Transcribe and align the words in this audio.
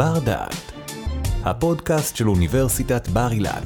בר 0.00 0.18
דעת, 0.18 0.72
הפודקאסט 1.44 2.16
של 2.16 2.28
אוניברסיטת 2.28 3.08
בר 3.08 3.32
אילן. 3.32 3.62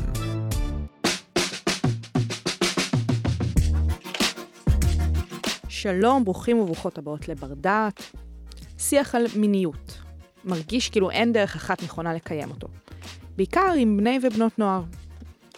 שלום, 5.69 6.25
ברוכים 6.25 6.59
וברוכות 6.59 6.99
הבאות 6.99 7.29
לבר 7.29 7.55
דעת. 7.55 8.03
שיח 8.79 9.15
על 9.15 9.27
מיניות. 9.37 9.99
מרגיש 10.45 10.91
כאילו 10.91 11.11
אין 11.11 11.33
דרך 11.33 11.57
אחת 11.57 11.83
נכונה 11.83 12.15
לקיים 12.15 12.51
אותו. 12.51 12.69
בעיקר 13.37 13.73
עם 13.79 13.97
בני 13.97 14.19
ובנות 14.23 14.59
נוער. 14.59 14.83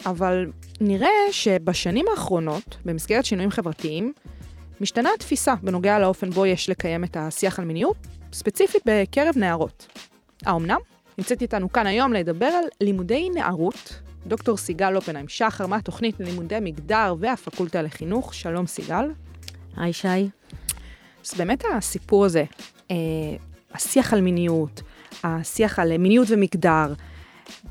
אבל 0.06 0.50
נראה 0.80 1.08
שבשנים 1.30 2.06
האחרונות, 2.10 2.76
במסגרת 2.84 3.24
שינויים 3.24 3.50
חברתיים, 3.50 4.12
משתנה 4.80 5.08
התפיסה 5.14 5.54
בנוגע 5.62 5.98
לאופן 5.98 6.30
בו 6.30 6.46
יש 6.46 6.70
לקיים 6.70 7.04
את 7.04 7.16
השיח 7.20 7.58
על 7.58 7.64
מיניות, 7.64 7.96
ספציפית 8.32 8.82
בקרב 8.86 9.34
נערות. 9.36 9.86
האמנם? 10.46 10.78
נמצאת 11.18 11.42
איתנו 11.42 11.72
כאן 11.72 11.86
היום 11.86 12.12
לדבר 12.12 12.46
על 12.46 12.64
לימודי 12.80 13.28
נערות. 13.30 14.02
דוקטור 14.26 14.56
סיגל 14.56 14.90
לופנהיים 14.90 15.28
שחר 15.28 15.66
מהתוכנית 15.66 16.20
ללימודי 16.20 16.58
מגדר 16.60 17.14
והפקולטה 17.18 17.82
לחינוך. 17.82 18.34
שלום 18.34 18.66
סיגל. 18.66 19.10
היי 19.76 19.92
שי. 19.92 20.08
אז 21.26 21.34
באמת 21.36 21.64
הסיפור 21.76 22.24
הזה, 22.24 22.44
אה, 22.90 22.96
השיח 23.74 24.12
על 24.12 24.20
מיניות, 24.20 24.82
השיח 25.24 25.78
על 25.78 25.96
מיניות 25.96 26.28
ומגדר, 26.30 26.92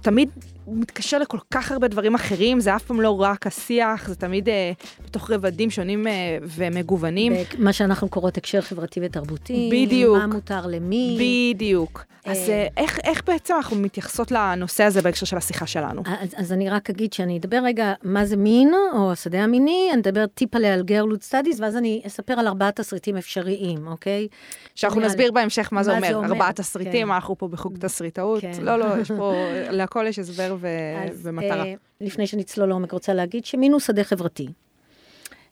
תמיד 0.01 0.29
מתקשר 0.67 1.19
לכל 1.19 1.37
כך 1.51 1.71
הרבה 1.71 1.87
דברים 1.87 2.15
אחרים, 2.15 2.59
זה 2.59 2.75
אף 2.75 2.83
פעם 2.83 3.01
לא 3.01 3.21
רק 3.21 3.47
השיח, 3.47 4.07
זה 4.07 4.15
תמיד 4.15 4.49
אה, 4.49 4.71
בתוך 5.05 5.31
רבדים 5.31 5.69
שונים 5.69 6.07
אה, 6.07 6.37
ומגוונים. 6.41 7.33
מה 7.57 7.73
שאנחנו 7.73 8.09
קוראות 8.09 8.37
הקשר 8.37 8.61
חברתי 8.61 8.99
ותרבותי. 9.03 9.69
בדיוק. 9.71 10.17
מה 10.17 10.27
מותר 10.27 10.67
למי. 10.67 11.17
בדיוק. 11.55 12.05
אה... 12.27 12.31
אז 12.31 12.49
אה, 12.49 12.67
איך, 12.77 12.99
איך 13.03 13.21
בעצם 13.27 13.53
אנחנו 13.55 13.75
מתייחסות 13.75 14.31
לנושא 14.31 14.83
הזה 14.83 15.01
בהקשר 15.01 15.25
של 15.25 15.37
השיחה 15.37 15.67
שלנו? 15.67 16.01
אז, 16.05 16.29
אז 16.35 16.53
אני 16.53 16.69
רק 16.69 16.89
אגיד 16.89 17.13
שאני 17.13 17.37
אדבר 17.37 17.59
רגע 17.63 17.93
מה 18.03 18.25
זה 18.25 18.37
מין, 18.37 18.73
או 18.93 19.11
השדה 19.11 19.43
המיני, 19.43 19.89
אני 19.93 20.01
אדבר 20.01 20.25
טיפה 20.25 20.57
על 20.57 20.83
girlhood 20.83 21.21
studies, 21.21 21.59
ואז 21.59 21.77
אני 21.77 22.01
אספר 22.07 22.33
על 22.33 22.47
ארבעת 22.47 22.75
תסריטים 22.75 23.17
אפשריים, 23.17 23.87
אוקיי? 23.87 24.27
שאנחנו 24.75 25.01
נסביר 25.01 25.25
על... 25.25 25.31
בהמשך 25.31 25.69
מה, 25.71 25.79
מה 25.79 25.83
זה 25.83 25.95
אומר, 25.95 26.15
אומר. 26.15 26.27
ארבעת 26.27 26.55
תסריטים, 26.55 27.07
כן. 27.07 27.13
אנחנו 27.13 27.37
פה 27.37 27.47
בחוג 27.47 27.77
תסריטאות. 27.77 28.41
כן. 28.41 28.51
לא, 28.61 28.79
לא, 28.79 28.85
יש 29.01 29.11
פה, 29.17 29.33
להכל 29.69 30.05
יש 30.07 30.19
הסבר 30.19 30.54
ו... 30.59 30.67
אז, 31.09 31.19
ומטרה. 31.23 31.65
אה, 31.65 31.73
לפני 32.01 32.27
שנצלול 32.27 32.69
לעומק, 32.69 32.91
רוצה 32.91 33.13
להגיד 33.13 33.45
שמין 33.45 33.71
הוא 33.71 33.79
שדה 33.79 34.03
חברתי. 34.03 34.47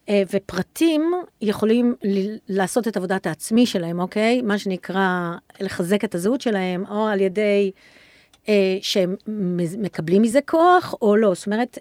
אה, 0.10 0.23
ופרטים 0.34 1.12
יכולים 1.42 1.95
ל- 2.04 2.36
לעשות 2.50 2.88
את 2.88 2.98
עבודת 2.98 3.28
העצמי 3.28 3.66
שלהם, 3.66 4.00
אוקיי? 4.00 4.42
מה 4.42 4.58
שנקרא 4.58 5.32
לחזק 5.60 6.04
את 6.04 6.16
הזהות 6.16 6.42
שלהם, 6.42 6.84
או 6.90 7.08
על 7.08 7.22
ידי 7.22 7.72
אה, 8.50 8.78
שהם 8.82 9.16
מקבלים 9.78 10.22
מזה 10.22 10.40
כוח, 10.45 10.95
או 11.02 11.16
לא. 11.16 11.34
זאת 11.34 11.45
אומרת, 11.45 11.78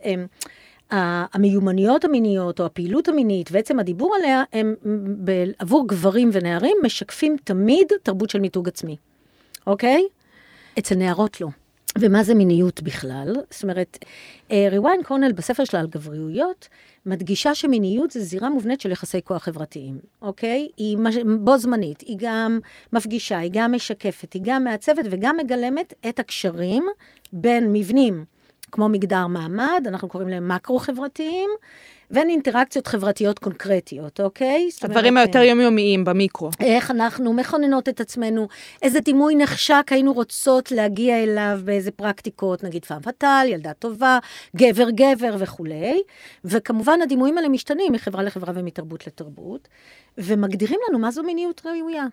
אה, 0.92 1.24
המיומנויות 1.32 2.04
המיניות 2.04 2.60
או 2.60 2.66
הפעילות 2.66 3.08
המינית 3.08 3.48
ועצם 3.52 3.78
הדיבור 3.78 4.14
עליה, 4.18 4.42
הם 4.52 4.74
עבור 5.58 5.88
גברים 5.88 6.30
ונערים 6.32 6.76
משקפים 6.82 7.36
תמיד 7.44 7.86
תרבות 8.02 8.30
של 8.30 8.40
מיתוג 8.40 8.68
עצמי, 8.68 8.96
אוקיי? 9.66 10.02
אצל 10.78 10.94
נערות 10.94 11.40
לא. 11.40 11.48
ומה 11.98 12.22
זה 12.22 12.34
מיניות 12.34 12.82
בכלל? 12.82 13.34
זאת 13.50 13.62
אומרת, 13.62 13.98
ריוויין 14.50 15.02
קורנל 15.02 15.32
בספר 15.32 15.64
שלה 15.64 15.80
על 15.80 15.86
גבריויות, 15.86 16.68
מדגישה 17.06 17.54
שמיניות 17.54 18.10
זה 18.10 18.20
זירה 18.20 18.50
מובנית 18.50 18.80
של 18.80 18.90
יחסי 18.90 19.22
כוח 19.24 19.42
חברתיים, 19.42 19.98
אוקיי? 20.22 20.68
היא 20.76 20.98
בו 21.40 21.58
זמנית, 21.58 22.00
היא 22.00 22.16
גם 22.20 22.60
מפגישה, 22.92 23.38
היא 23.38 23.50
גם 23.54 23.72
משקפת, 23.72 24.32
היא 24.32 24.42
גם 24.44 24.64
מעצבת 24.64 25.04
וגם 25.10 25.36
מגלמת 25.36 25.94
את 26.08 26.18
הקשרים 26.18 26.84
בין 27.32 27.72
מבנים, 27.72 28.24
כמו 28.72 28.88
מגדר 28.88 29.26
מעמד, 29.26 29.84
אנחנו 29.86 30.08
קוראים 30.08 30.28
להם 30.28 30.48
מקרו-חברתיים, 30.48 31.50
ואין 32.12 32.30
אינטראקציות 32.30 32.86
חברתיות 32.86 33.38
קונקרטיות, 33.38 34.20
אוקיי? 34.20 34.68
הדברים 34.82 35.16
היותר 35.16 35.42
יומיומיים 35.42 36.04
במיקרו. 36.04 36.50
איך 36.60 36.90
אנחנו 36.90 37.32
מכוננות 37.32 37.88
את 37.88 38.00
עצמנו, 38.00 38.48
איזה 38.82 39.00
דימוי 39.00 39.34
נחשק 39.34 39.86
היינו 39.90 40.12
רוצות 40.12 40.72
להגיע 40.72 41.22
אליו 41.22 41.60
באיזה 41.64 41.90
פרקטיקות, 41.90 42.64
נגיד 42.64 42.84
פעם 42.84 43.02
פטל, 43.02 43.46
ילדה 43.48 43.72
טובה, 43.72 44.18
גבר 44.56 44.90
גבר 44.90 45.36
וכולי. 45.38 46.02
וכמובן 46.44 47.02
הדימויים 47.02 47.38
האלה 47.38 47.48
משתנים 47.48 47.92
מחברה 47.92 48.22
לחברה 48.22 48.52
ומתרבות 48.56 49.06
לתרבות, 49.06 49.68
ומגדירים 50.18 50.80
לנו 50.88 50.98
מה 50.98 51.10
זו 51.10 51.22
מיניות 51.22 51.62
ראויה. 51.66 52.04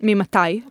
ממתי? 0.00 0.62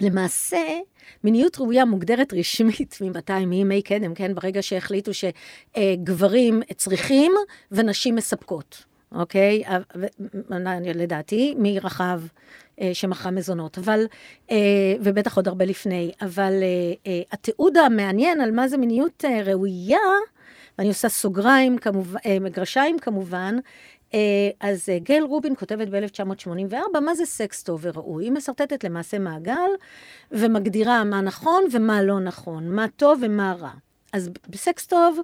למעשה, 0.00 0.78
מיניות 1.24 1.58
ראויה 1.58 1.84
מוגדרת 1.84 2.34
רשמית 2.34 2.98
ממתי, 3.00 3.46
מימי 3.46 3.82
קדם, 3.82 4.14
כן? 4.14 4.34
ברגע 4.34 4.62
שהחליטו 4.62 5.10
שגברים 5.14 6.62
צריכים 6.76 7.32
ונשים 7.72 8.14
מספקות, 8.14 8.84
אוקיי? 9.12 9.62
לדעתי, 10.94 11.54
מרחב 11.58 12.20
שמכרה 12.92 13.30
מזונות, 13.30 13.78
אבל, 13.78 14.04
ובטח 15.00 15.36
עוד 15.36 15.48
הרבה 15.48 15.64
לפני, 15.64 16.12
אבל 16.20 16.52
התיעוד 17.32 17.76
המעניין 17.76 18.40
על 18.40 18.50
מה 18.50 18.68
זה 18.68 18.76
מיניות 18.76 19.24
ראויה, 19.44 19.98
ואני 20.78 20.88
עושה 20.88 21.08
סוגריים, 21.08 21.78
כמובן, 21.78 22.18
מגרשיים 22.40 22.98
כמובן, 22.98 23.56
אז 24.60 24.88
גייל 24.96 25.24
רובין 25.24 25.54
כותבת 25.58 25.88
ב-1984, 25.88 27.00
מה 27.00 27.14
זה 27.14 27.26
סקס 27.26 27.62
טוב 27.62 27.80
וראוי? 27.82 28.24
היא 28.24 28.32
מסרטטת 28.32 28.84
למעשה 28.84 29.18
מעגל, 29.18 29.70
ומגדירה 30.32 31.04
מה 31.04 31.20
נכון 31.20 31.64
ומה 31.72 32.02
לא 32.02 32.20
נכון, 32.20 32.68
מה 32.68 32.86
טוב 32.96 33.20
ומה 33.22 33.54
רע. 33.60 33.70
אז 34.12 34.30
בסקס 34.48 34.86
טוב, 34.86 35.18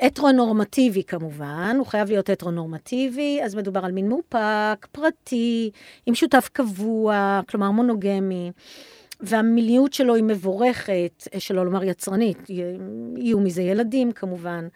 הטרונורמטיבי 0.00 1.02
כמובן, 1.04 1.76
הוא 1.78 1.86
חייב 1.86 2.08
להיות 2.08 2.30
הטרונורמטיבי, 2.30 3.40
אז 3.42 3.54
מדובר 3.54 3.84
על 3.84 3.92
מין 3.92 4.08
מאופק, 4.08 4.86
פרטי, 4.92 5.70
עם 6.06 6.14
שותף 6.14 6.48
קבוע, 6.52 7.40
כלומר 7.48 7.70
מונוגמי. 7.70 8.50
והמיליות 9.20 9.92
שלו 9.92 10.14
היא 10.14 10.24
מבורכת, 10.24 11.28
שלא 11.38 11.64
לומר 11.64 11.84
יצרנית, 11.84 12.50
יהיו 13.16 13.40
מזה 13.40 13.62
ילדים 13.62 14.12
כמובן. 14.12 14.68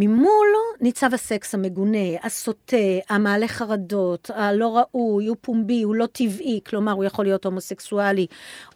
ממול 0.00 0.46
ניצב 0.80 1.14
הסקס 1.14 1.54
המגונה, 1.54 1.98
הסוטה, 2.22 2.76
המעלה 3.08 3.48
חרדות, 3.48 4.30
הלא 4.34 4.78
ראוי, 4.78 5.26
הוא 5.26 5.36
פומבי, 5.40 5.82
הוא 5.82 5.94
לא 5.94 6.06
טבעי, 6.06 6.60
כלומר 6.66 6.92
הוא 6.92 7.04
יכול 7.04 7.24
להיות 7.24 7.44
הומוסקסואלי, 7.44 8.26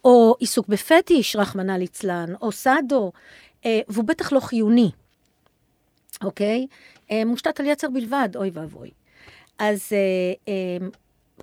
או 0.05 0.35
עיסוק 0.39 0.67
בפטיש, 0.67 1.35
רחמנא 1.35 1.71
ליצלן, 1.71 2.33
או 2.41 2.51
סאדו, 2.51 3.11
והוא 3.65 4.05
בטח 4.05 4.33
לא 4.33 4.39
חיוני, 4.39 4.91
אוקיי? 6.23 6.67
מושתת 7.25 7.59
על 7.59 7.65
יצר 7.65 7.89
בלבד, 7.89 8.29
אוי 8.35 8.51
ואבוי. 8.53 8.91
אז 9.59 9.91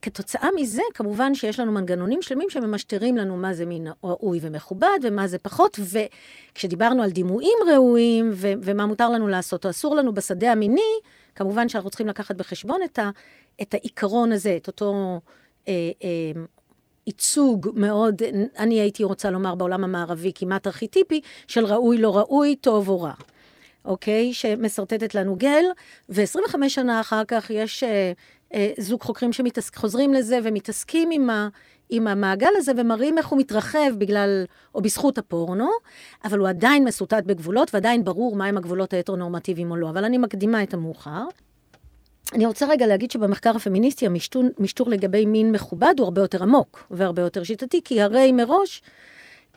כתוצאה 0.02 0.48
מזה, 0.56 0.82
כמובן 0.94 1.34
שיש 1.34 1.60
לנו 1.60 1.72
מנגנונים 1.72 2.22
שלמים 2.22 2.50
שממשטרים 2.50 3.16
לנו 3.16 3.36
מה 3.36 3.54
זה 3.54 3.66
מין 3.66 3.86
ראוי 4.04 4.38
ומכובד 4.42 4.98
ומה 5.02 5.26
זה 5.26 5.38
פחות, 5.38 5.78
וכשדיברנו 6.52 7.02
על 7.02 7.10
דימויים 7.10 7.58
ראויים 7.72 8.30
ו- 8.34 8.52
ומה 8.62 8.86
מותר 8.86 9.08
לנו 9.08 9.28
לעשות 9.28 9.64
או 9.64 9.70
אסור 9.70 9.96
לנו 9.96 10.14
בשדה 10.14 10.52
המיני, 10.52 10.92
כמובן 11.34 11.68
שאנחנו 11.68 11.90
צריכים 11.90 12.06
לקחת 12.06 12.36
בחשבון 12.36 12.80
את, 12.84 12.98
ה- 12.98 13.10
את 13.62 13.74
העיקרון 13.74 14.32
הזה, 14.32 14.56
את 14.56 14.66
אותו 14.66 15.20
אה, 15.68 15.72
אה, 16.04 16.42
ייצוג 17.06 17.70
מאוד, 17.74 18.22
אני 18.58 18.80
הייתי 18.80 19.04
רוצה 19.04 19.30
לומר 19.30 19.54
בעולם 19.54 19.84
המערבי 19.84 20.32
כמעט 20.34 20.66
ארכיטיפי, 20.66 21.20
של 21.46 21.64
ראוי 21.64 21.98
לא 21.98 22.16
ראוי, 22.16 22.56
טוב 22.56 22.88
או 22.88 23.00
רע. 23.00 23.12
אוקיי? 23.84 24.32
שמסרטטת 24.32 25.14
לנו 25.14 25.36
גל, 25.36 25.64
ו-25 26.08 26.68
שנה 26.68 27.00
אחר 27.00 27.22
כך 27.28 27.50
יש 27.50 27.82
אה, 27.82 28.12
זוג 28.78 29.02
חוקרים 29.02 29.30
שחוזרים 29.32 30.14
לזה 30.14 30.38
ומתעסקים 30.44 31.08
עם, 31.12 31.30
ה, 31.30 31.48
עם 31.88 32.06
המעגל 32.06 32.50
הזה 32.56 32.72
ומראים 32.76 33.18
איך 33.18 33.26
הוא 33.26 33.38
מתרחב 33.38 33.90
בגלל, 33.98 34.44
או 34.74 34.82
בזכות 34.82 35.18
הפורנו, 35.18 35.70
אבל 36.24 36.38
הוא 36.38 36.48
עדיין 36.48 36.84
מסוטט 36.84 37.24
בגבולות 37.26 37.74
ועדיין 37.74 38.04
ברור 38.04 38.36
מהם 38.36 38.56
הגבולות 38.56 38.92
ההטרונורמטיביים 38.92 39.70
או 39.70 39.76
לא. 39.76 39.90
אבל 39.90 40.04
אני 40.04 40.18
מקדימה 40.18 40.62
את 40.62 40.74
המאוחר. 40.74 41.24
אני 42.34 42.46
רוצה 42.46 42.66
רגע 42.66 42.86
להגיד 42.86 43.10
שבמחקר 43.10 43.56
הפמיניסטי 43.56 44.06
המשטור, 44.06 44.44
המשטור 44.58 44.88
לגבי 44.88 45.26
מין 45.26 45.52
מכובד 45.52 45.94
הוא 45.98 46.04
הרבה 46.04 46.20
יותר 46.20 46.42
עמוק 46.42 46.86
והרבה 46.90 47.22
יותר 47.22 47.44
שיטתי, 47.44 47.80
כי 47.84 48.02
הרי 48.02 48.32
מראש 48.32 48.82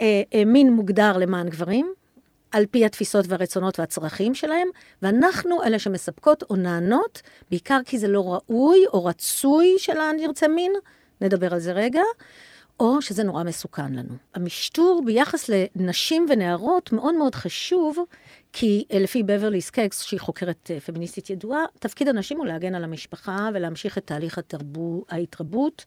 אה, 0.01 0.21
אה, 0.33 0.45
מין 0.45 0.73
מוגדר 0.73 1.17
למען 1.17 1.49
גברים, 1.49 1.93
על 2.53 2.65
פי 2.71 2.85
התפיסות 2.85 3.25
והרצונות 3.27 3.79
והצרכים 3.79 4.35
שלהם, 4.35 4.67
ואנחנו 5.01 5.63
אלה 5.63 5.79
שמספקות 5.79 6.43
או 6.49 6.55
נענות, 6.55 7.21
בעיקר 7.51 7.79
כי 7.85 7.99
זה 7.99 8.07
לא 8.07 8.33
ראוי 8.33 8.85
או 8.93 9.05
רצוי 9.05 9.75
של 9.77 9.97
הנרצה 9.99 10.47
מין, 10.47 10.73
נדבר 11.21 11.53
על 11.53 11.59
זה 11.59 11.71
רגע, 11.71 12.01
או 12.79 13.01
שזה 13.01 13.23
נורא 13.23 13.43
מסוכן 13.43 13.93
לנו. 13.93 14.13
המשטור 14.35 15.01
ביחס 15.05 15.49
לנשים 15.49 16.25
ונערות 16.29 16.91
מאוד 16.91 17.15
מאוד 17.15 17.35
חשוב, 17.35 17.97
כי 18.53 18.85
לפי 18.93 19.23
בברלי 19.23 19.61
סקקס, 19.61 20.01
שהיא 20.01 20.19
חוקרת 20.19 20.71
פמיניסטית 20.85 21.29
ידועה, 21.29 21.65
תפקיד 21.79 22.07
הנשים 22.07 22.37
הוא 22.37 22.45
להגן 22.45 22.75
על 22.75 22.83
המשפחה 22.83 23.49
ולהמשיך 23.53 23.97
את 23.97 24.07
תהליך 24.07 24.37
התרבו, 24.37 25.05
ההתרבות. 25.09 25.85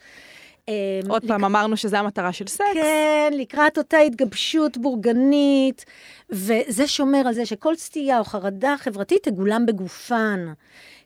אה, 0.68 1.00
עוד 1.08 1.24
פעם, 1.28 1.44
אמרנו 1.44 1.76
שזה 1.76 1.98
המטרה 1.98 2.32
של 2.32 2.46
סקס. 2.46 2.66
כן, 2.74 3.32
לקראת 3.32 3.78
אותה 3.78 3.98
התגבשות 3.98 4.78
בורגנית, 4.78 5.84
וזה 6.30 6.86
שומר 6.86 7.22
על 7.26 7.34
זה 7.34 7.46
שכל 7.46 7.76
סטייה 7.76 8.18
או 8.18 8.24
חרדה 8.24 8.74
חברתית 8.78 9.28
תגולם 9.28 9.66
בגופן, 9.66 10.52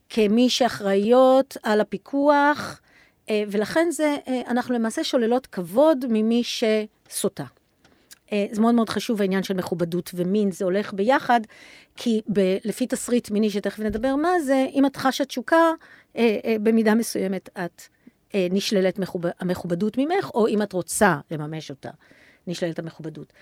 כמי 0.09 0.49
שאחראיות 0.51 1.57
על 1.63 1.81
הפיקוח, 1.81 2.81
אה, 3.31 3.43
ולכן 3.49 3.91
זה, 3.91 4.17
אה, 4.29 4.41
אנחנו 4.49 4.75
למעשה 4.75 5.05
שוללות 5.05 5.47
כבוד 5.47 6.05
ממי 6.09 6.43
שסוטה. 6.45 7.45
אה, 8.33 8.47
זה 8.51 8.61
מאוד 8.61 8.75
מאוד 8.75 8.89
חשוב 8.89 9.21
העניין 9.21 9.43
של 9.43 9.55
מכובדות 9.55 10.11
ומין, 10.15 10.51
זה 10.51 10.65
הולך 10.65 10.93
ביחד, 10.93 11.41
כי 11.97 12.21
ב, 12.33 12.57
לפי 12.65 12.87
תסריט 12.87 13.31
מיני, 13.31 13.51
שתכף 13.51 13.79
נדבר 13.79 14.17
מה 14.17 14.41
זה, 14.41 14.67
אם 14.75 14.87
את 14.87 14.97
חשה 14.97 15.25
תשוקה, 15.25 15.71
במידה 16.63 16.95
מסוימת 16.95 17.49
את 17.65 17.83
נשללת 18.35 18.99
מכוב... 18.99 19.23
המכובדות 19.41 19.99
ממך, 19.99 20.31
או 20.35 20.49
אם 20.49 20.63
את 20.63 20.73
רוצה 20.73 21.17
לממש 21.31 21.71
אותה, 21.71 21.91
נשללת 22.47 22.79
המכובדות. 22.79 23.33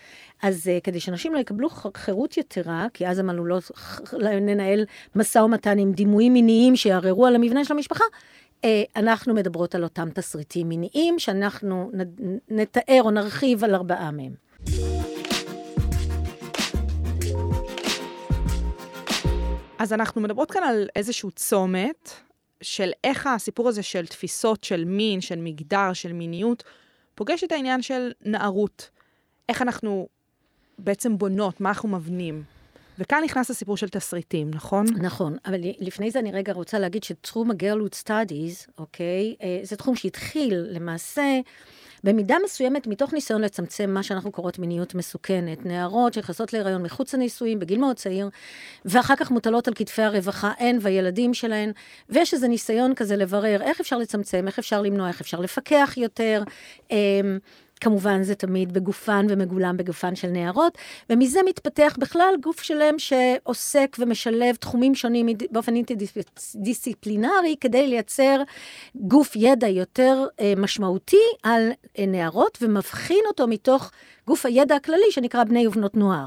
אז 0.42 0.68
אה, 0.68 0.78
כדי 0.84 1.00
שאנשים 1.00 1.34
לא 1.34 1.38
יקבלו 1.38 1.68
חירות 1.96 2.36
יתרה, 2.36 2.86
כי 2.94 3.06
אז 3.06 3.18
הם 3.18 3.30
עלולות 3.30 3.70
לנהל 4.12 4.84
משא 5.14 5.38
ומתן 5.38 5.78
עם 5.78 5.92
דימויים 5.92 6.32
מיניים 6.32 6.76
שיערערו 6.76 7.26
על 7.26 7.34
המבנה 7.34 7.64
של 7.64 7.74
המשפחה, 7.74 8.04
אה, 8.64 8.82
אנחנו 8.96 9.34
מדברות 9.34 9.74
על 9.74 9.84
אותם 9.84 10.08
תסריטים 10.14 10.68
מיניים, 10.68 11.18
שאנחנו 11.18 11.90
נתאר 12.48 13.00
או 13.02 13.10
נרחיב 13.10 13.64
על 13.64 13.74
ארבעה 13.74 14.10
מהם. 14.10 14.32
אז 19.78 19.92
אנחנו 19.92 20.20
מדברות 20.20 20.50
כאן 20.50 20.62
על 20.62 20.88
איזשהו 20.96 21.30
צומת 21.30 22.10
של 22.60 22.90
איך 23.04 23.26
הסיפור 23.26 23.68
הזה 23.68 23.82
של 23.82 24.06
תפיסות 24.06 24.64
של 24.64 24.84
מין, 24.84 25.20
של 25.20 25.38
מגדר, 25.38 25.92
של 25.92 26.12
מיניות, 26.12 26.64
פוגש 27.14 27.44
את 27.44 27.52
העניין 27.52 27.82
של 27.82 28.12
נערות. 28.24 28.90
איך 29.48 29.62
אנחנו 29.62 30.08
בעצם 30.78 31.18
בונות, 31.18 31.60
מה 31.60 31.68
אנחנו 31.68 31.88
מבנים. 31.88 32.42
וכאן 32.98 33.20
נכנס 33.24 33.50
הסיפור 33.50 33.76
של 33.76 33.88
תסריטים, 33.88 34.50
נכון? 34.54 34.86
נכון, 34.98 35.36
אבל 35.46 35.60
לפני 35.78 36.10
זה 36.10 36.18
אני 36.18 36.32
רגע 36.32 36.52
רוצה 36.52 36.78
להגיד 36.78 37.04
שתחום 37.04 37.50
ה-girlhood 37.50 38.12
אוקיי, 38.78 39.36
אה, 39.42 39.60
זה 39.62 39.76
תחום 39.76 39.96
שהתחיל 39.96 40.66
למעשה 40.70 41.40
במידה 42.04 42.36
מסוימת 42.44 42.86
מתוך 42.86 43.12
ניסיון 43.12 43.40
לצמצם 43.40 43.90
מה 43.90 44.02
שאנחנו 44.02 44.32
קוראות 44.32 44.58
מיניות 44.58 44.94
מסוכנת. 44.94 45.66
נערות 45.66 46.14
שנכנסות 46.14 46.52
להיריון 46.52 46.82
מחוץ 46.82 47.14
לנישואים 47.14 47.58
בגיל 47.58 47.78
מאוד 47.78 47.96
צעיר, 47.96 48.28
ואחר 48.84 49.16
כך 49.16 49.30
מוטלות 49.30 49.68
על 49.68 49.74
כתפי 49.74 50.02
הרווחה, 50.02 50.52
הן 50.58 50.78
והילדים 50.80 51.34
שלהן, 51.34 51.72
ויש 52.08 52.34
איזה 52.34 52.48
ניסיון 52.48 52.94
כזה 52.94 53.16
לברר 53.16 53.62
איך 53.62 53.80
אפשר 53.80 53.98
לצמצם, 53.98 54.46
איך 54.46 54.58
אפשר 54.58 54.82
למנוע, 54.82 55.08
איך 55.08 55.20
אפשר 55.20 55.40
לפקח 55.40 55.94
יותר. 55.96 56.42
כמובן 57.78 58.22
זה 58.22 58.34
תמיד 58.34 58.72
בגופן 58.72 59.26
ומגולם 59.28 59.76
בגופן 59.76 60.14
של 60.16 60.28
נערות, 60.28 60.78
ומזה 61.10 61.40
מתפתח 61.46 61.96
בכלל 62.00 62.34
גוף 62.42 62.62
שלם 62.62 62.98
שעוסק 62.98 63.96
ומשלב 63.98 64.54
תחומים 64.54 64.94
שונים 64.94 65.26
באופן 65.50 65.74
אינטרדיסציפלינרי, 65.74 67.56
כדי 67.60 67.88
לייצר 67.88 68.42
גוף 68.94 69.36
ידע 69.36 69.68
יותר 69.68 70.24
אה, 70.40 70.52
משמעותי 70.56 71.16
על 71.42 71.70
אה, 71.98 72.06
נערות, 72.06 72.58
ומבחין 72.62 73.22
אותו 73.28 73.46
מתוך 73.46 73.90
גוף 74.26 74.46
הידע 74.46 74.76
הכללי 74.76 75.10
שנקרא 75.10 75.44
בני 75.44 75.66
ובנות 75.66 75.96
נוער. 75.96 76.26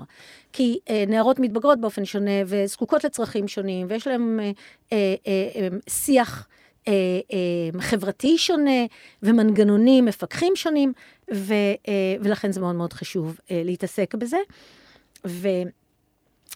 כי 0.54 0.80
אה, 0.90 1.04
נערות 1.08 1.40
מתבגרות 1.40 1.82
באופן 1.82 2.06
שונה 2.06 2.42
וזקוקות 2.46 3.04
לצרכים 3.04 3.48
שונים, 3.48 3.88
ויש 3.90 4.08
להם 4.08 4.40
אה, 4.40 4.52
אה, 4.94 5.16
אה, 5.56 5.68
שיח. 5.90 6.48
אה, 6.88 6.94
אה, 7.34 7.82
חברתי 7.82 8.38
שונה 8.38 8.86
ומנגנונים 9.24 10.06
מפקחים 10.06 10.56
שונים, 10.56 10.94
ו, 11.34 11.54
אה, 11.88 12.16
ולכן 12.22 12.52
זה 12.52 12.60
מאוד 12.60 12.76
מאוד 12.76 12.94
חשוב 12.94 13.40
אה, 13.52 13.62
להתעסק 13.66 14.16
בזה. 14.16 14.38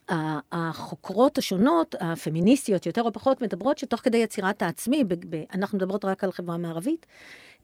והחוקרות 0.09 1.37
השונות, 1.37 1.95
הפמיניסטיות 1.99 2.85
יותר 2.85 3.01
או 3.01 3.13
פחות, 3.13 3.41
מדברות 3.41 3.77
שתוך 3.77 3.99
כדי 3.99 4.17
יצירת 4.17 4.61
העצמי, 4.61 5.03
אנחנו 5.53 5.77
מדברות 5.77 6.05
רק 6.05 6.23
על 6.23 6.31
חברה 6.31 6.57
מערבית, 6.57 7.05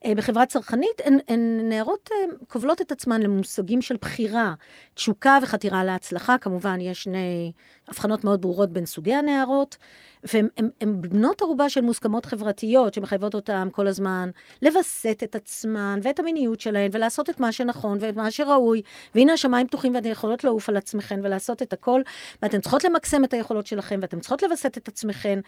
בחברה 0.07 0.45
צרכנית, 0.45 1.01
הן, 1.03 1.17
הן 1.27 1.59
נערות 1.63 2.09
אה, 2.11 2.17
כובלות 2.47 2.81
את 2.81 2.91
עצמן 2.91 3.21
למושגים 3.21 3.81
של 3.81 3.95
בחירה, 4.01 4.53
תשוקה 4.93 5.37
וחתירה 5.41 5.83
להצלחה. 5.83 6.37
כמובן, 6.37 6.81
יש 6.81 7.03
שני 7.03 7.51
הבחנות 7.87 8.23
מאוד 8.23 8.41
ברורות 8.41 8.69
בין 8.69 8.85
סוגי 8.85 9.13
הנערות. 9.13 9.77
והן 10.23 11.01
בנות 11.01 11.41
ערובה 11.41 11.69
של 11.69 11.81
מוסכמות 11.81 12.25
חברתיות 12.25 12.93
שמחייבות 12.93 13.35
אותן 13.35 13.67
כל 13.71 13.87
הזמן 13.87 14.29
לווסת 14.61 15.21
את 15.23 15.35
עצמן 15.35 15.99
ואת 16.03 16.19
המיניות 16.19 16.59
שלהן 16.59 16.89
ולעשות 16.93 17.29
את 17.29 17.39
מה 17.39 17.51
שנכון 17.51 17.97
ואת 18.01 18.15
מה 18.15 18.31
שראוי. 18.31 18.81
והנה 19.15 19.33
השמיים 19.33 19.67
פתוחים 19.67 19.95
ואתן 19.95 20.09
יכולות 20.09 20.43
לעוף 20.43 20.69
על 20.69 20.77
עצמכן 20.77 21.19
ולעשות 21.23 21.61
את 21.61 21.73
הכל, 21.73 22.01
ואתן 22.41 22.61
צריכות 22.61 22.83
למקסם 22.83 23.23
את 23.23 23.33
היכולות 23.33 23.67
שלכן 23.67 23.99
ואתן 24.01 24.19
צריכות 24.19 24.43
לווסת 24.43 24.77
את 24.77 24.87
עצמכן, 24.87 25.39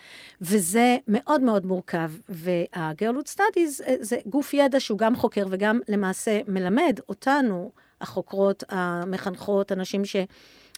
וזה 0.42 0.98
מאוד 1.08 1.42
מאוד 1.42 1.66
מורכב. 1.66 2.12
וה-Girlhood 2.30 3.38
Studies 3.38 3.84
זה 4.00 4.18
גוף 4.26 4.43
ידע 4.54 4.80
שהוא 4.80 5.00
גם 5.00 5.16
חוקר 5.16 5.46
וגם 5.50 5.80
למעשה 5.88 6.40
מלמד 6.48 7.00
אותנו, 7.10 7.72
החוקרות, 8.02 8.64
המחנכות, 8.70 9.72
אנשים 9.72 10.06
ש... 10.06 10.16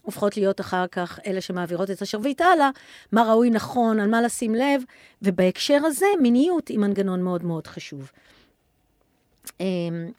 הופכות 0.01 0.37
להיות 0.37 0.61
אחר 0.61 0.87
כך 0.87 1.19
אלה 1.27 1.41
שמעבירות 1.41 1.91
את 1.91 2.01
השרביט 2.01 2.41
הלאה, 2.41 2.69
מה 3.11 3.23
ראוי 3.23 3.49
נכון, 3.49 3.99
על 3.99 4.09
מה 4.09 4.21
לשים 4.21 4.55
לב, 4.55 4.83
ובהקשר 5.21 5.79
הזה 5.85 6.05
מיניות 6.21 6.67
היא 6.67 6.79
מנגנון 6.79 7.21
מאוד 7.21 7.45
מאוד 7.45 7.67
חשוב. 7.67 8.11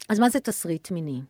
אז 0.09 0.19
מה 0.19 0.29
זה 0.29 0.39
תסריט 0.39 0.91
מיני? 0.91 1.21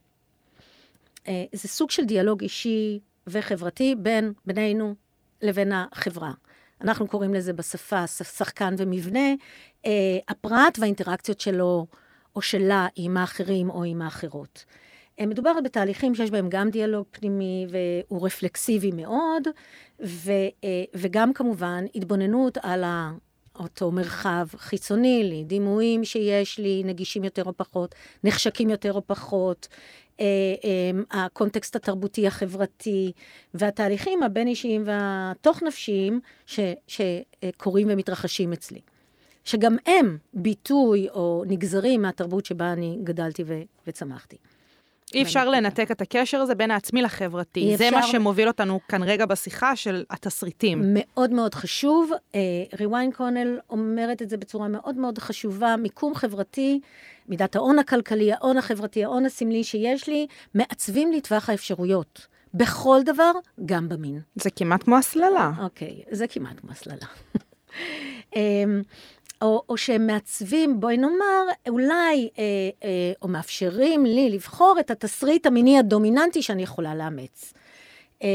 זה 1.27 1.67
סוג 1.67 1.91
של 1.91 2.05
דיאלוג 2.05 2.41
אישי 2.41 2.99
וחברתי 3.27 3.95
בין 3.97 4.33
בינינו 4.45 4.95
לבין 5.41 5.71
החברה. 5.71 6.31
אנחנו 6.81 7.07
קוראים 7.07 7.33
לזה 7.33 7.53
בשפה 7.53 8.07
שחקן 8.07 8.75
ומבנה, 8.77 9.29
הפרט 10.27 10.79
והאינטראקציות 10.79 11.39
שלו 11.39 11.87
או 12.37 12.41
שלה 12.41 12.87
עם 12.95 13.17
האחרים 13.17 13.69
או 13.69 13.83
עם 13.83 14.01
האחרות. 14.01 14.65
מדובר 15.21 15.51
בתהליכים 15.63 16.15
שיש 16.15 16.31
בהם 16.31 16.49
גם 16.49 16.69
דיאלוג 16.69 17.05
פנימי 17.11 17.67
והוא 17.69 18.25
רפלקסיבי 18.25 18.91
מאוד, 18.93 19.43
ו, 20.05 20.31
וגם 20.93 21.33
כמובן 21.33 21.85
התבוננות 21.95 22.57
על 22.61 22.83
אותו 23.55 23.91
מרחב 23.91 24.47
חיצוני 24.57 25.23
לי, 25.23 25.43
דימויים 25.43 26.05
שיש 26.05 26.59
לי, 26.59 26.83
נגישים 26.85 27.23
יותר 27.23 27.43
או 27.43 27.57
פחות, 27.57 27.95
נחשקים 28.23 28.69
יותר 28.69 28.93
או 28.93 29.01
פחות, 29.07 29.67
הקונטקסט 31.11 31.75
התרבותי 31.75 32.27
החברתי, 32.27 33.11
והתהליכים 33.53 34.23
הבין-אישיים 34.23 34.83
והתוך-נפשיים 34.85 36.19
שקורים 36.87 37.87
ומתרחשים 37.91 38.53
אצלי. 38.53 38.79
שגם 39.47 39.77
הם 39.85 40.17
ביטוי 40.33 41.09
או 41.09 41.43
נגזרים 41.47 42.01
מהתרבות 42.01 42.45
שבה 42.45 42.73
אני 42.73 42.97
גדלתי 43.03 43.43
וצמחתי. 43.87 44.37
אי 45.13 45.23
אפשר 45.23 45.49
לנתק 45.49 45.91
את 45.91 46.01
הקשר 46.01 46.37
הזה 46.37 46.55
בין 46.55 46.71
העצמי 46.71 47.01
לחברתי. 47.01 47.77
זה 47.77 47.91
מה 47.91 48.03
שמוביל 48.03 48.47
אותנו 48.47 48.79
כאן 48.87 49.03
רגע 49.03 49.25
בשיחה 49.25 49.75
של 49.75 50.03
התסריטים. 50.09 50.81
מאוד 50.85 51.31
מאוד 51.31 51.55
חשוב. 51.55 52.11
ריוויין 52.79 53.11
קונל 53.11 53.59
אומרת 53.69 54.21
את 54.21 54.29
זה 54.29 54.37
בצורה 54.37 54.67
מאוד 54.67 54.97
מאוד 54.97 55.17
חשובה. 55.17 55.75
מיקום 55.77 56.15
חברתי, 56.15 56.79
מידת 57.27 57.55
ההון 57.55 57.79
הכלכלי, 57.79 58.33
ההון 58.33 58.57
החברתי, 58.57 59.03
ההון 59.03 59.25
הסמלי 59.25 59.63
שיש 59.63 60.07
לי, 60.09 60.27
מעצבים 60.53 61.11
לי 61.11 61.21
טווח 61.21 61.49
האפשרויות. 61.49 62.27
בכל 62.53 62.99
דבר, 63.05 63.31
גם 63.65 63.89
במין. 63.89 64.21
זה 64.35 64.49
כמעט 64.49 64.83
כמו 64.83 64.97
הסללה. 64.97 65.51
אוקיי, 65.61 66.03
זה 66.11 66.27
כמעט 66.27 66.59
כמו 66.59 66.71
הסללה. 66.71 67.07
או, 69.41 69.63
או 69.69 69.77
שהם 69.77 70.07
מעצבים, 70.07 70.79
בואי 70.79 70.97
נאמר, 70.97 71.43
אולי, 71.69 72.29
אה, 72.37 72.43
אה, 72.83 73.13
או 73.21 73.27
מאפשרים 73.27 74.05
לי 74.05 74.29
לבחור 74.29 74.75
את 74.79 74.91
התסריט 74.91 75.45
המיני 75.45 75.79
הדומיננטי 75.79 76.41
שאני 76.41 76.63
יכולה 76.63 76.95
לאמץ. 76.95 77.53
אה, 78.23 78.27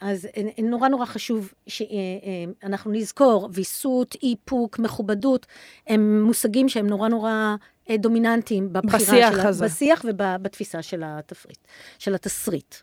אז 0.00 0.28
אה, 0.36 0.62
נורא 0.62 0.88
נורא 0.88 1.04
חשוב 1.04 1.52
שאנחנו 1.66 2.90
אה, 2.90 2.96
אה, 2.96 3.00
נזכור, 3.00 3.48
ויסות, 3.52 4.16
איפוק, 4.22 4.78
מכובדות, 4.78 5.46
הם 5.86 6.22
מושגים 6.22 6.68
שהם 6.68 6.86
נורא 6.86 7.08
נורא 7.08 7.56
אה, 7.90 7.96
דומיננטיים 7.96 8.72
בבחירה 8.72 8.98
בשיח 8.98 9.34
של, 9.34 9.46
הזה. 9.46 9.64
בשיח 9.64 10.04
ובתפיסה 10.04 10.82
של 10.82 11.02
התפריט, 11.04 11.58
של 11.98 12.14
התסריט. 12.14 12.74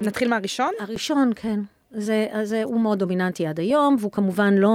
נתחיל 0.00 0.28
מהראשון? 0.28 0.72
הראשון, 0.80 1.32
כן. 1.36 1.60
זה, 1.94 2.26
זה, 2.42 2.62
הוא 2.64 2.80
מאוד 2.80 2.98
דומיננטי 2.98 3.46
עד 3.46 3.60
היום, 3.60 3.96
והוא 4.00 4.12
כמובן 4.12 4.54
לא, 4.54 4.72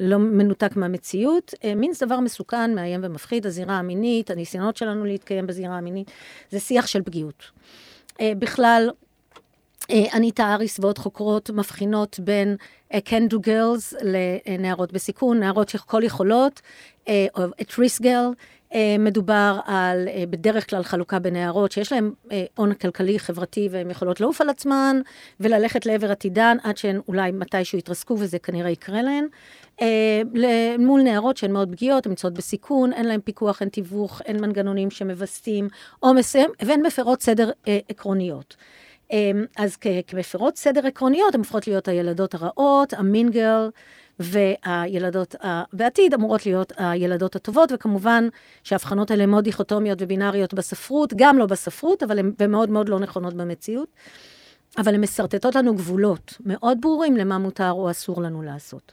לא 0.00 0.18
מנותק 0.18 0.76
מהמציאות. 0.76 1.54
מין 1.76 1.92
זה 1.92 2.06
דבר 2.06 2.20
מסוכן, 2.20 2.74
מאיים 2.74 3.00
ומפחיד, 3.02 3.46
הזירה 3.46 3.78
המינית, 3.78 4.30
הניסיונות 4.30 4.76
שלנו 4.76 5.04
להתקיים 5.04 5.46
בזירה 5.46 5.78
המינית, 5.78 6.10
זה 6.50 6.60
שיח 6.60 6.86
של 6.86 7.02
פגיעות. 7.02 7.50
בכלל, 8.22 8.90
אה, 9.90 10.04
אניטה 10.14 10.54
אריס 10.54 10.78
ועוד 10.80 10.98
חוקרות 10.98 11.50
מבחינות 11.50 12.20
בין 12.20 12.56
קנדו 13.04 13.40
גרלס 13.40 13.94
לנערות 14.02 14.92
בסיכון, 14.92 15.40
נערות 15.40 15.68
שכל 15.68 16.02
יכולות, 16.04 16.60
או 17.08 17.44
את 17.60 17.78
ריס 17.78 18.00
גרל. 18.00 18.30
מדובר 18.98 19.58
על 19.64 20.08
בדרך 20.30 20.70
כלל 20.70 20.82
חלוקה 20.82 21.18
בנערות 21.18 21.72
שיש 21.72 21.92
להן 21.92 22.10
הון 22.56 22.74
כלכלי 22.74 23.18
חברתי 23.18 23.68
והן 23.70 23.90
יכולות 23.90 24.20
לעוף 24.20 24.40
על 24.40 24.48
עצמן 24.48 25.00
וללכת 25.40 25.86
לעבר 25.86 26.10
עתידן 26.10 26.56
עד 26.62 26.76
שהן 26.76 27.00
אולי 27.08 27.30
מתישהו 27.30 27.78
יתרסקו 27.78 28.16
וזה 28.18 28.38
כנראה 28.38 28.70
יקרה 28.70 29.00
להן. 29.02 29.26
מול 30.78 31.02
נערות 31.02 31.36
שהן 31.36 31.52
מאוד 31.52 31.72
פגיעות, 31.72 32.06
הן 32.06 32.10
נמצאות 32.12 32.34
בסיכון, 32.34 32.92
אין 32.92 33.06
להן 33.06 33.20
פיקוח, 33.20 33.60
אין 33.60 33.68
תיווך, 33.68 34.22
אין 34.24 34.40
מנגנונים 34.40 34.90
שמווסתים 34.90 35.68
עומס, 36.00 36.36
והן 36.62 36.86
מפרות 36.86 37.22
סדר 37.22 37.50
עקרוניות. 37.88 38.56
אז 39.56 39.76
כמפרות 40.06 40.56
סדר 40.56 40.86
עקרוניות, 40.86 41.34
הן 41.34 41.40
הופכות 41.40 41.66
להיות 41.66 41.88
הילדות 41.88 42.34
הרעות, 42.34 42.92
המינגל, 42.92 43.68
והילדות 44.22 45.34
בעתיד 45.72 46.14
אמורות 46.14 46.46
להיות 46.46 46.72
הילדות 46.76 47.36
הטובות, 47.36 47.72
וכמובן 47.74 48.28
שההבחנות 48.64 49.10
האלה 49.10 49.26
מאוד 49.26 49.44
דיכוטומיות 49.44 49.98
ובינאריות 50.02 50.54
בספרות, 50.54 51.12
גם 51.16 51.38
לא 51.38 51.46
בספרות, 51.46 52.02
אבל 52.02 52.18
הן 52.18 52.32
מאוד 52.48 52.70
מאוד 52.70 52.88
לא 52.88 52.98
נכונות 52.98 53.34
במציאות. 53.34 53.88
אבל 54.78 54.94
הן 54.94 55.00
משרטטות 55.00 55.54
לנו 55.54 55.74
גבולות 55.74 56.34
מאוד 56.46 56.78
ברורים 56.80 57.16
למה 57.16 57.38
מותר 57.38 57.70
או 57.70 57.90
אסור 57.90 58.22
לנו 58.22 58.42
לעשות. 58.42 58.92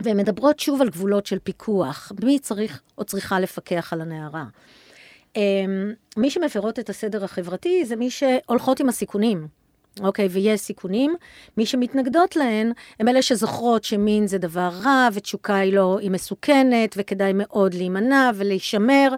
והן 0.00 0.16
מדברות 0.16 0.60
שוב 0.60 0.80
על 0.82 0.88
גבולות 0.88 1.26
של 1.26 1.38
פיקוח, 1.38 2.12
מי 2.24 2.38
צריך 2.38 2.82
או 2.98 3.04
צריכה 3.04 3.40
לפקח 3.40 3.92
על 3.92 4.00
הנערה. 4.00 4.44
אמ, 5.36 5.92
מי 6.16 6.30
שמפרות 6.30 6.78
את 6.78 6.90
הסדר 6.90 7.24
החברתי 7.24 7.84
זה 7.84 7.96
מי 7.96 8.10
שהולכות 8.10 8.80
עם 8.80 8.88
הסיכונים. 8.88 9.48
אוקיי, 10.06 10.28
ויש 10.30 10.60
סיכונים. 10.60 11.14
מי 11.56 11.66
שמתנגדות 11.66 12.36
להן, 12.36 12.72
הם 13.00 13.08
אלה 13.08 13.22
שזוכרות 13.22 13.84
שמין 13.84 14.26
זה 14.26 14.38
דבר 14.38 14.70
רע, 14.84 15.08
ותשוקה 15.12 15.56
היא 15.56 15.72
לא, 15.72 15.98
היא 16.00 16.10
מסוכנת, 16.10 16.94
וכדאי 16.96 17.32
מאוד 17.34 17.74
להימנע 17.74 18.30
ולהישמר. 18.34 19.08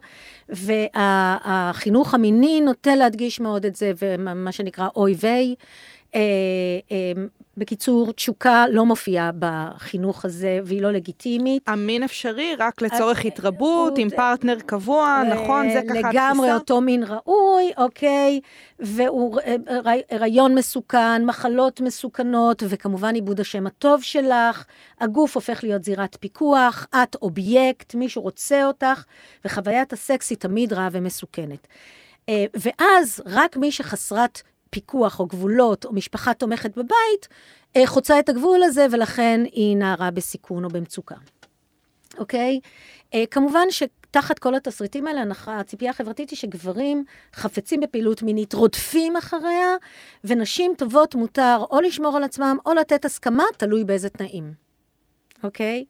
והחינוך 0.48 2.14
המיני 2.14 2.60
נוטה 2.60 2.94
להדגיש 2.96 3.40
מאוד 3.40 3.66
את 3.66 3.76
זה, 3.76 3.92
ומה 4.02 4.52
שנקרא 4.52 4.88
אוי 4.96 5.14
ויי. 5.20 5.54
אה, 7.50 7.54
אה, 7.58 7.60
בקיצור, 7.60 8.12
תשוקה 8.12 8.64
לא 8.70 8.86
מופיעה 8.86 9.30
בחינוך 9.38 10.24
הזה, 10.24 10.60
והיא 10.64 10.82
לא 10.82 10.90
לגיטימית. 10.90 11.62
המין 11.66 12.02
אפשרי 12.02 12.54
רק 12.58 12.82
לצורך 12.82 13.24
התרבות, 13.24 13.98
עם 13.98 14.10
פרטנר 14.10 14.56
קבוע, 14.66 15.22
נכון? 15.30 15.70
זה 15.70 15.80
ככה 15.88 15.98
התפיסה? 15.98 16.08
לגמרי 16.08 16.52
אותו 16.52 16.80
מין 16.80 17.04
ראוי, 17.04 17.72
אוקיי, 17.76 18.40
והוא 18.78 19.40
הריון 20.10 20.54
מסוכן, 20.54 21.24
מחלות 21.24 21.80
מסוכנות, 21.80 22.62
וכמובן 22.68 23.14
איבוד 23.14 23.40
השם 23.40 23.66
הטוב 23.66 24.02
שלך. 24.02 24.64
הגוף 25.00 25.34
הופך 25.34 25.60
להיות 25.62 25.84
זירת 25.84 26.16
פיקוח, 26.20 26.86
את 26.94 27.16
אובייקט, 27.22 27.94
מישהו 27.94 28.22
רוצה 28.22 28.64
אותך, 28.64 29.04
וחוויית 29.44 29.92
הסקס 29.92 30.30
היא 30.30 30.38
תמיד 30.38 30.72
רעה 30.72 30.88
ומסוכנת. 30.92 31.66
ואז 32.54 33.22
רק 33.26 33.56
מי 33.56 33.72
שחסרת 33.72 34.42
פיקוח 34.70 35.20
או 35.20 35.26
גבולות 35.26 35.84
או 35.84 35.92
משפחה 35.92 36.34
תומכת 36.34 36.78
בבית, 36.78 37.28
אה, 37.76 37.86
חוצה 37.86 38.18
את 38.18 38.28
הגבול 38.28 38.62
הזה, 38.62 38.86
ולכן 38.92 39.40
היא 39.52 39.76
נערה 39.76 40.10
בסיכון 40.10 40.64
או 40.64 40.68
במצוקה. 40.68 41.14
אוקיי? 42.18 42.60
אה, 43.14 43.24
כמובן 43.30 43.66
שתחת 43.70 44.38
כל 44.38 44.54
התסריטים 44.54 45.06
האלה, 45.06 45.22
הציפייה 45.46 45.90
החברתית 45.90 46.30
היא 46.30 46.36
שגברים 46.36 47.04
חפצים 47.34 47.80
בפעילות 47.80 48.22
מינית 48.22 48.52
רודפים 48.52 49.16
אחריה, 49.16 49.76
ונשים 50.24 50.72
טובות 50.78 51.14
מותר 51.14 51.64
או 51.70 51.80
לשמור 51.80 52.16
על 52.16 52.24
עצמם 52.24 52.56
או 52.66 52.74
לתת 52.74 53.04
הסכמה, 53.04 53.44
תלוי 53.56 53.84
באיזה 53.84 54.08
תנאים. 54.08 54.52
אוקיי? 55.42 55.84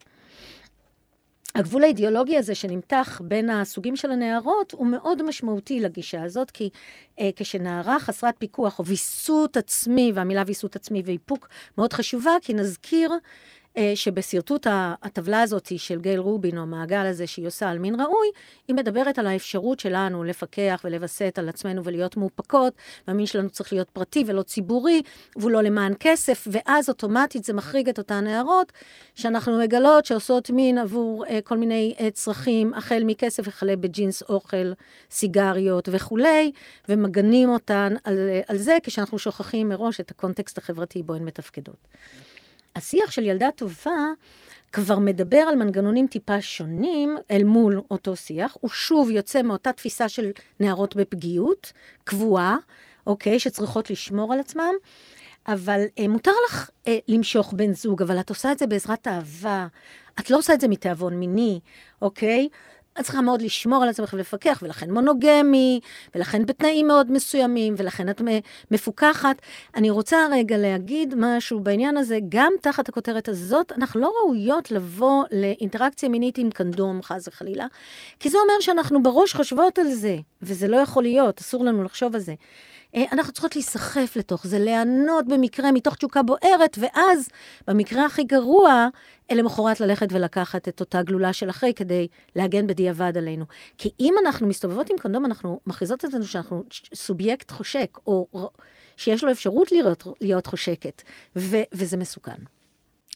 הגבול 1.61 1.85
האידיאולוגי 1.85 2.37
הזה 2.37 2.55
שנמתח 2.55 3.21
בין 3.25 3.51
הסוגים 3.51 3.97
של 3.97 4.11
הנערות 4.11 4.73
הוא 4.73 4.87
מאוד 4.87 5.23
משמעותי 5.23 5.81
לגישה 5.81 6.23
הזאת, 6.23 6.51
כי 6.51 6.71
אה, 7.21 7.31
כשנערה 7.37 8.01
חסרת 8.01 8.35
פיקוח 8.39 8.79
או 8.79 8.87
ויסות 8.87 9.57
עצמי, 9.57 10.13
והמילה 10.15 10.43
ויסות 10.47 10.77
עצמי 10.77 11.03
ואיפוק 11.05 11.49
מאוד 11.79 11.93
חשובה, 11.93 12.33
כי 12.43 12.55
נזכיר 12.55 13.13
שבשרטוט 13.95 14.67
הטבלה 15.03 15.43
הזאת 15.43 15.73
של 15.79 16.01
גייל 16.01 16.21
רובין, 16.21 16.59
או 16.59 16.63
המעגל 16.63 17.07
הזה 17.07 17.27
שהיא 17.27 17.47
עושה 17.47 17.71
על 17.71 17.79
מין 17.79 18.01
ראוי, 18.01 18.29
היא 18.69 18.77
מדברת 18.77 19.19
על 19.19 19.27
האפשרות 19.27 19.81
שלנו 19.81 20.25
לפקח 20.25 20.81
ולווסת 20.85 21.39
על 21.39 21.49
עצמנו 21.49 21.85
ולהיות 21.85 22.17
מאופקות, 22.17 22.75
והמין 23.09 23.27
שלנו 23.27 23.51
צריך 23.51 23.73
להיות 23.73 23.91
פרטי 23.91 24.25
ולא 24.27 24.43
ציבורי, 24.43 25.03
והוא 25.37 25.51
לא 25.51 25.63
למען 25.63 25.95
כסף, 26.01 26.49
ואז 26.51 26.89
אוטומטית 26.89 27.45
זה 27.45 27.53
מחריג 27.53 27.89
את 27.89 27.99
אותן 27.99 28.25
נערות, 28.25 28.73
שאנחנו 29.15 29.59
מגלות 29.59 30.07
שעושות 30.07 30.51
מין 30.51 30.79
עבור 30.79 31.25
uh, 31.27 31.29
כל 31.45 31.57
מיני 31.57 31.95
uh, 31.99 32.03
צרכים, 32.13 32.75
החל 32.75 33.03
מכסף 33.05 33.43
וכלה 33.47 33.77
בג'ינס 33.77 34.23
אוכל, 34.23 34.73
סיגריות 35.11 35.89
וכולי, 35.93 36.53
ומגנים 36.89 37.51
אותן 37.51 37.95
על, 38.05 38.19
על 38.47 38.57
זה, 38.57 38.79
כשאנחנו 38.83 39.19
שוכחים 39.19 39.69
מראש 39.69 40.01
את 40.01 40.11
הקונטקסט 40.11 40.59
החברתי 40.59 41.03
בו 41.03 41.15
הן 41.15 41.25
מתפקדות. 41.25 41.87
השיח 42.77 43.11
של 43.11 43.25
ילדה 43.25 43.49
טובה 43.57 44.13
כבר 44.73 44.99
מדבר 44.99 45.39
על 45.39 45.57
מנגנונים 45.57 46.07
טיפה 46.07 46.41
שונים 46.41 47.17
אל 47.31 47.45
מול 47.45 47.81
אותו 47.91 48.17
שיח. 48.17 48.57
הוא 48.61 48.71
שוב 48.71 49.11
יוצא 49.11 49.43
מאותה 49.43 49.73
תפיסה 49.73 50.09
של 50.09 50.31
נערות 50.61 50.97
בפגיעות, 50.97 51.73
קבועה, 52.05 52.57
אוקיי, 53.07 53.39
שצריכות 53.39 53.91
לשמור 53.91 54.33
על 54.33 54.41
עצמם. 54.41 54.73
אבל 55.49 55.85
אה, 55.99 56.09
מותר 56.09 56.31
לך 56.49 56.71
אה, 56.89 56.99
למשוך 57.09 57.53
בן 57.53 57.73
זוג, 57.73 58.03
אבל 58.03 58.21
את 58.21 58.29
עושה 58.29 58.53
את 58.53 58.59
זה 58.59 58.67
בעזרת 58.67 59.09
אהבה. 59.09 59.67
את 60.21 60.31
לא 60.31 60.39
עושה 60.39 60.55
את 60.55 60.61
זה 60.61 60.69
מתיאבון 60.69 61.15
מיני, 61.15 61.61
אוקיי? 62.03 62.49
את 62.99 63.05
צריכה 63.05 63.21
מאוד 63.21 63.43
לשמור 63.43 63.83
על 63.83 63.89
עצמך 63.89 64.15
ולפקח, 64.15 64.59
ולכן 64.63 64.91
מונוגמי, 64.91 65.81
ולכן 66.15 66.47
בתנאים 66.47 66.87
מאוד 66.87 67.13
מסוימים, 67.13 67.75
ולכן 67.77 68.09
את 68.09 68.23
מפוקחת. 68.71 69.43
אני 69.77 69.91
רוצה 69.91 70.19
רגע 70.33 70.57
להגיד 70.59 71.15
משהו 71.17 71.61
בעניין 71.61 71.97
הזה, 71.97 72.19
גם 72.29 72.53
תחת 72.61 72.89
הכותרת 72.89 73.29
הזאת, 73.29 73.73
אנחנו 73.77 74.01
לא 74.01 74.13
ראויות 74.23 74.71
לבוא 74.71 75.25
לאינטראקציה 75.33 76.09
מינית 76.09 76.39
עם 76.39 76.51
קנדום, 76.51 77.03
חס 77.03 77.29
וחלילה, 77.29 77.67
כי 78.21 78.31
זה 78.31 78.39
אומר 78.39 78.61
שאנחנו 78.61 79.03
בראש 79.03 79.35
חושבות 79.35 79.79
על 79.79 79.91
זה, 79.91 80.17
וזה 80.43 80.69
לא 80.69 80.77
יכול 80.77 81.03
להיות, 81.03 81.41
אסור 81.41 81.65
לנו 81.65 81.85
לחשוב 81.85 82.15
על 82.15 82.21
זה. 82.21 82.35
אה, 82.95 83.05
אנחנו 83.13 83.33
צריכות 83.33 83.57
להיסחף 83.57 84.17
לתוך 84.17 84.47
זה, 84.47 84.59
ליהנות 84.59 85.29
במקרה 85.29 85.73
מתוך 85.73 85.95
תשוקה 85.95 86.23
בוערת, 86.23 86.79
ואז, 86.81 87.29
במקרה 87.69 88.07
הכי 88.07 88.25
גרוע, 88.25 88.89
למחרת 89.33 89.81
ללכת 89.81 90.07
ולקחת 90.13 90.69
את 90.69 90.81
אותה 90.81 91.03
גלולה 91.03 91.33
של 91.33 91.51
אחרי 91.51 91.73
כדי 91.75 92.09
להגן 92.37 92.67
בדיעבד 92.67 93.17
עלינו. 93.17 93.45
כי 93.79 93.91
אם 94.01 94.15
אנחנו 94.25 94.47
מסתובבות 94.47 94.91
עם 94.91 94.97
קונדום, 94.99 95.25
אנחנו 95.25 95.61
מכריזות 95.67 96.05
את 96.05 96.11
זה 96.11 96.27
שאנחנו 96.27 96.65
סובייקט 96.95 97.51
חושק, 97.51 97.99
או 98.07 98.51
שיש 98.97 99.25
לו 99.25 99.31
אפשרות 99.31 99.73
להיות, 99.73 100.07
להיות 100.21 100.47
חושקת, 100.47 101.03
ו, 101.37 101.57
וזה 101.73 101.97
מסוכן. 101.97 102.60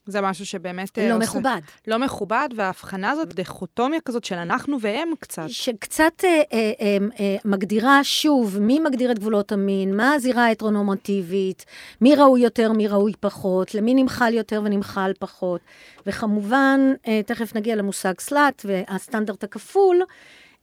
זה 0.07 0.21
משהו 0.21 0.47
שבאמת... 0.47 0.99
לא 0.99 1.05
עושה, 1.05 1.19
מכובד. 1.19 1.61
לא 1.87 1.99
מכובד, 1.99 2.49
וההבחנה 2.57 3.11
הזאת, 3.11 3.35
דיכוטומיה 3.35 4.01
כזאת 4.01 4.25
של 4.25 4.35
אנחנו 4.35 4.81
והם 4.81 5.11
קצת. 5.21 5.49
שקצת 5.49 6.25
אה, 6.25 6.43
אה, 6.53 6.73
אה, 6.81 6.97
אה, 7.21 7.37
מגדירה 7.45 8.05
שוב 8.05 8.59
מי 8.61 8.81
מגדיר 8.81 9.11
את 9.11 9.19
גבולות 9.19 9.53
המין, 9.53 9.97
מה 9.97 10.13
הזירה 10.13 10.47
ההטרונורמטיבית, 10.47 11.65
מי 12.01 12.15
ראוי 12.15 12.41
יותר, 12.41 12.73
מי 12.73 12.89
ראוי 12.89 13.13
פחות, 13.21 13.75
למי 13.75 13.95
נמחל 13.95 14.35
יותר 14.35 14.63
ונמחל 14.65 15.13
פחות. 15.19 15.61
וכמובן, 16.07 16.81
אה, 17.07 17.21
תכף 17.27 17.57
נגיע 17.57 17.77
למושג 17.77 18.21
סלאט 18.21 18.63
והסטנדרט 18.65 19.45
הכפול. 19.45 20.03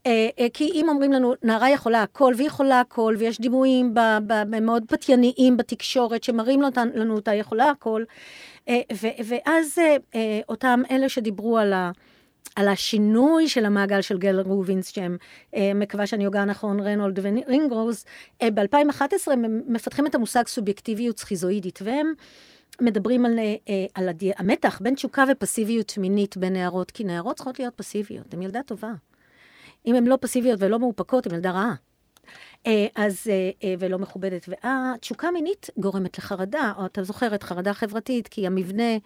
אה, 0.06 0.30
אה, 0.40 0.48
כי 0.54 0.72
אם 0.74 0.90
אומרים 0.90 1.12
לנו, 1.12 1.34
נערה 1.44 1.70
יכולה 1.70 2.04
הכל, 2.04 2.34
והיא 2.38 2.48
יכולה 2.48 2.80
הכל, 2.80 3.16
ויש 3.18 3.42
דימויים 3.42 3.94
מאוד 4.62 4.84
פתייניים 4.88 5.58
בתקשורת 5.58 6.24
שמראים 6.24 6.62
לנו 6.94 7.16
אותה 7.16 7.34
יכולה 7.34 7.70
הכל, 7.70 8.04
אה, 8.04 8.16
ואז 9.26 9.80
אותם 10.50 10.82
אלה 10.92 11.10
שדיברו 11.10 11.58
על 11.58 11.74
ה... 11.74 11.92
על 12.56 12.68
השינוי 12.68 13.48
של 13.50 13.66
המעגל 13.66 14.02
של 14.02 14.18
גל 14.18 14.40
רובינס, 14.40 14.88
שהם, 14.88 15.18
מקווה 15.76 16.08
שאני 16.08 16.26
הוגה 16.26 16.46
נכון, 16.46 16.80
רנולד 16.80 17.20
ורינגרוס, 17.22 18.06
ב-2011 18.44 19.32
הם 19.32 19.62
מפתחים 19.68 20.08
את 20.08 20.16
המושג 20.16 20.48
סובייקטיביות 20.48 21.20
סכיזואידית, 21.20 21.80
והם 21.84 22.14
מדברים 22.82 23.26
על, 23.26 23.40
על 23.94 24.10
המתח 24.38 24.80
בין 24.82 24.96
תשוקה 24.96 25.24
ופסיביות 25.32 25.98
מינית 25.98 26.38
בין 26.38 26.54
נערות, 26.54 26.92
כי 26.92 27.04
נערות 27.04 27.36
צריכות 27.36 27.60
להיות 27.60 27.74
פסיביות, 27.76 28.34
הן 28.34 28.42
ילדה 28.42 28.64
טובה. 28.64 28.92
אם 29.86 29.96
הן 29.96 30.08
לא 30.08 30.18
פסיביות 30.22 30.60
ולא 30.62 30.80
מאופקות, 30.80 31.28
הן 31.28 31.34
ילדה 31.36 31.52
רעה. 31.52 31.74
אה, 32.68 32.88
אז, 32.96 33.28
אה, 33.30 33.50
אה, 33.64 33.76
ולא 33.80 34.00
מכובדת. 34.00 34.46
והתשוקה 34.48 35.32
מינית 35.32 35.70
גורמת 35.78 36.18
לחרדה, 36.18 36.74
או 36.78 36.86
אתה 36.86 37.04
זוכר 37.04 37.36
את 37.36 37.44
חרדה 37.44 37.74
חברתית, 37.74 38.28
כי 38.28 38.48
המבנה 38.48 38.98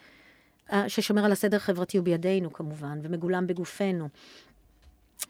ששומר 0.87 1.25
על 1.25 1.31
הסדר 1.31 1.57
החברתי 1.57 1.97
הוא 1.97 2.05
בידינו 2.05 2.53
כמובן, 2.53 2.99
ומגולם 3.03 3.47
בגופנו. 3.47 4.09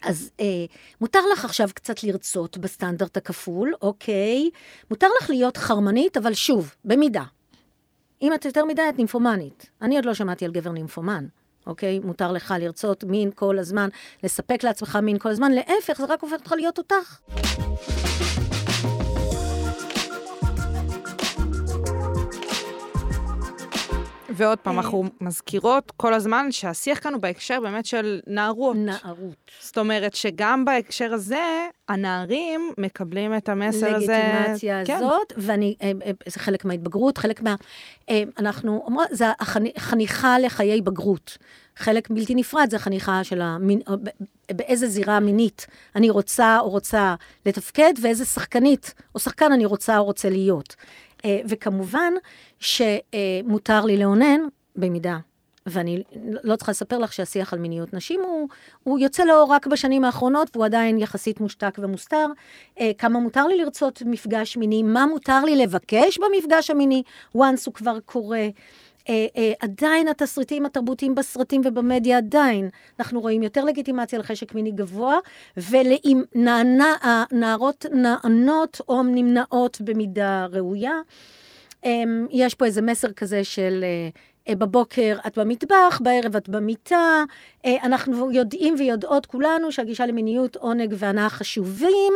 אז 0.02 0.30
אה, 0.40 0.64
מותר 1.00 1.20
לך 1.32 1.44
עכשיו 1.44 1.68
קצת 1.74 2.02
לרצות 2.02 2.58
בסטנדרט 2.58 3.16
הכפול, 3.16 3.74
אוקיי. 3.82 4.50
מותר 4.90 5.06
לך 5.20 5.30
להיות 5.30 5.56
חרמנית, 5.56 6.16
אבל 6.16 6.34
שוב, 6.34 6.74
במידה. 6.84 7.24
אם 8.22 8.34
את 8.34 8.44
יותר 8.44 8.64
מדי, 8.64 8.82
את 8.88 8.98
נימפומנית. 8.98 9.70
אני 9.82 9.96
עוד 9.96 10.04
לא 10.04 10.14
שמעתי 10.14 10.44
על 10.44 10.52
גבר 10.52 10.72
נימפומן, 10.72 11.26
אוקיי? 11.66 11.98
מותר 11.98 12.32
לך 12.32 12.54
לרצות 12.60 13.04
מין 13.04 13.30
כל 13.34 13.58
הזמן, 13.58 13.88
לספק 14.22 14.64
לעצמך 14.64 14.98
מין 15.02 15.18
כל 15.18 15.28
הזמן, 15.28 15.52
להפך, 15.52 15.98
זה 15.98 16.04
רק 16.04 16.22
הופך 16.22 16.32
אותך 16.32 16.52
להיות 16.52 16.78
אותך. 16.78 17.20
ועוד 24.36 24.58
פעם, 24.58 24.78
אה. 24.78 24.84
אנחנו 24.84 25.04
מזכירות 25.20 25.92
כל 25.96 26.14
הזמן 26.14 26.52
שהשיח 26.52 26.98
כאן 26.98 27.12
הוא 27.12 27.22
בהקשר 27.22 27.60
באמת 27.60 27.86
של 27.86 28.20
נערות. 28.26 28.76
נערות. 28.76 29.50
זאת 29.60 29.78
אומרת 29.78 30.14
שגם 30.14 30.64
בהקשר 30.64 31.12
הזה, 31.12 31.68
הנערים 31.88 32.72
מקבלים 32.78 33.36
את 33.36 33.48
המסר 33.48 33.96
הזה. 33.96 34.22
לגיטימציה 34.22 34.84
כן. 34.84 34.96
הזאת, 34.96 35.32
ואני, 35.36 35.74
אה, 35.82 35.92
אה, 36.06 36.10
זה 36.26 36.40
חלק 36.40 36.64
מההתבגרות, 36.64 37.18
חלק 37.18 37.42
מה... 37.42 37.54
אנחנו 38.38 38.82
אומרות, 38.86 39.06
זה 39.10 39.26
חניכה 39.78 40.38
לחיי 40.38 40.80
בגרות. 40.80 41.38
חלק 41.76 42.10
בלתי 42.10 42.34
נפרד 42.34 42.70
זה 42.70 42.78
חניכה 42.78 43.24
של 43.24 43.40
המין, 43.42 43.80
באיזה 44.52 44.88
זירה 44.88 45.20
מינית 45.20 45.66
אני 45.96 46.10
רוצה 46.10 46.58
או 46.60 46.70
רוצה 46.70 47.14
לתפקד, 47.46 47.92
ואיזה 48.02 48.24
שחקנית 48.24 48.94
או 49.14 49.20
שחקן 49.20 49.52
אני 49.52 49.64
רוצה 49.64 49.98
או 49.98 50.04
רוצה 50.04 50.30
להיות. 50.30 50.76
אה, 51.26 51.40
וכמובן 51.48 52.12
שמותר 52.60 53.84
לי 53.84 53.96
לאונן 53.96 54.40
במידה. 54.76 55.18
ואני 55.66 56.02
לא 56.22 56.56
צריכה 56.56 56.72
לספר 56.72 56.98
לך 56.98 57.12
שהשיח 57.12 57.52
על 57.52 57.58
מיניות 57.58 57.94
נשים 57.94 58.20
הוא, 58.20 58.48
הוא 58.82 58.98
יוצא 58.98 59.24
לאור 59.24 59.52
רק 59.52 59.66
בשנים 59.66 60.04
האחרונות, 60.04 60.50
והוא 60.52 60.64
עדיין 60.64 60.98
יחסית 60.98 61.40
מושתק 61.40 61.78
ומוסתר. 61.78 62.26
אה, 62.80 62.90
כמה 62.98 63.20
מותר 63.20 63.46
לי 63.46 63.56
לרצות 63.56 64.02
מפגש 64.06 64.56
מיני, 64.56 64.82
מה 64.82 65.06
מותר 65.06 65.44
לי 65.44 65.56
לבקש 65.56 66.18
במפגש 66.18 66.70
המיני, 66.70 67.02
once 67.36 67.62
הוא 67.66 67.74
כבר 67.74 68.00
קורה. 68.00 68.48
אה, 69.08 69.26
אה, 69.36 69.52
עדיין 69.60 70.08
התסריטים 70.08 70.66
התרבותיים 70.66 71.14
בסרטים 71.14 71.60
ובמדיה 71.64 72.16
עדיין, 72.18 72.68
אנחנו 73.00 73.20
רואים 73.20 73.42
יותר 73.42 73.64
לגיטימציה 73.64 74.18
לחשק 74.18 74.54
מיני 74.54 74.70
גבוה, 74.70 75.18
נענה, 76.34 76.94
הנערות 77.02 77.86
נענות 77.92 78.80
או 78.88 79.02
נמנעות 79.02 79.80
במידה 79.80 80.46
ראויה. 80.52 81.00
אמ, 81.84 82.26
יש 82.30 82.54
פה 82.54 82.64
איזה 82.64 82.82
מסר 82.82 83.12
כזה 83.12 83.44
של 83.44 83.84
אה, 83.84 83.88
אה, 83.88 84.08
בבוקר 84.54 85.16
את 85.26 85.38
במטבח, 85.38 86.00
בערב 86.02 86.36
את 86.36 86.48
במיטה. 86.48 87.24
אה, 87.64 87.76
אנחנו 87.82 88.32
יודעים 88.32 88.74
ויודעות 88.78 89.26
כולנו 89.26 89.72
שהגישה 89.72 90.06
למיניות, 90.06 90.56
עונג 90.56 90.94
והנאה 90.98 91.28
חשובים, 91.28 92.12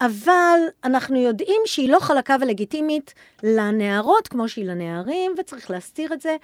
אבל 0.00 0.58
אנחנו 0.84 1.16
יודעים 1.16 1.62
שהיא 1.66 1.88
לא 1.88 1.98
חלקה 2.00 2.36
ולגיטימית 2.40 3.14
לנערות 3.42 4.28
כמו 4.28 4.48
שהיא 4.48 4.64
לנערים, 4.64 5.32
וצריך 5.38 5.70
להסתיר 5.70 6.12
את 6.12 6.20
זה. 6.20 6.36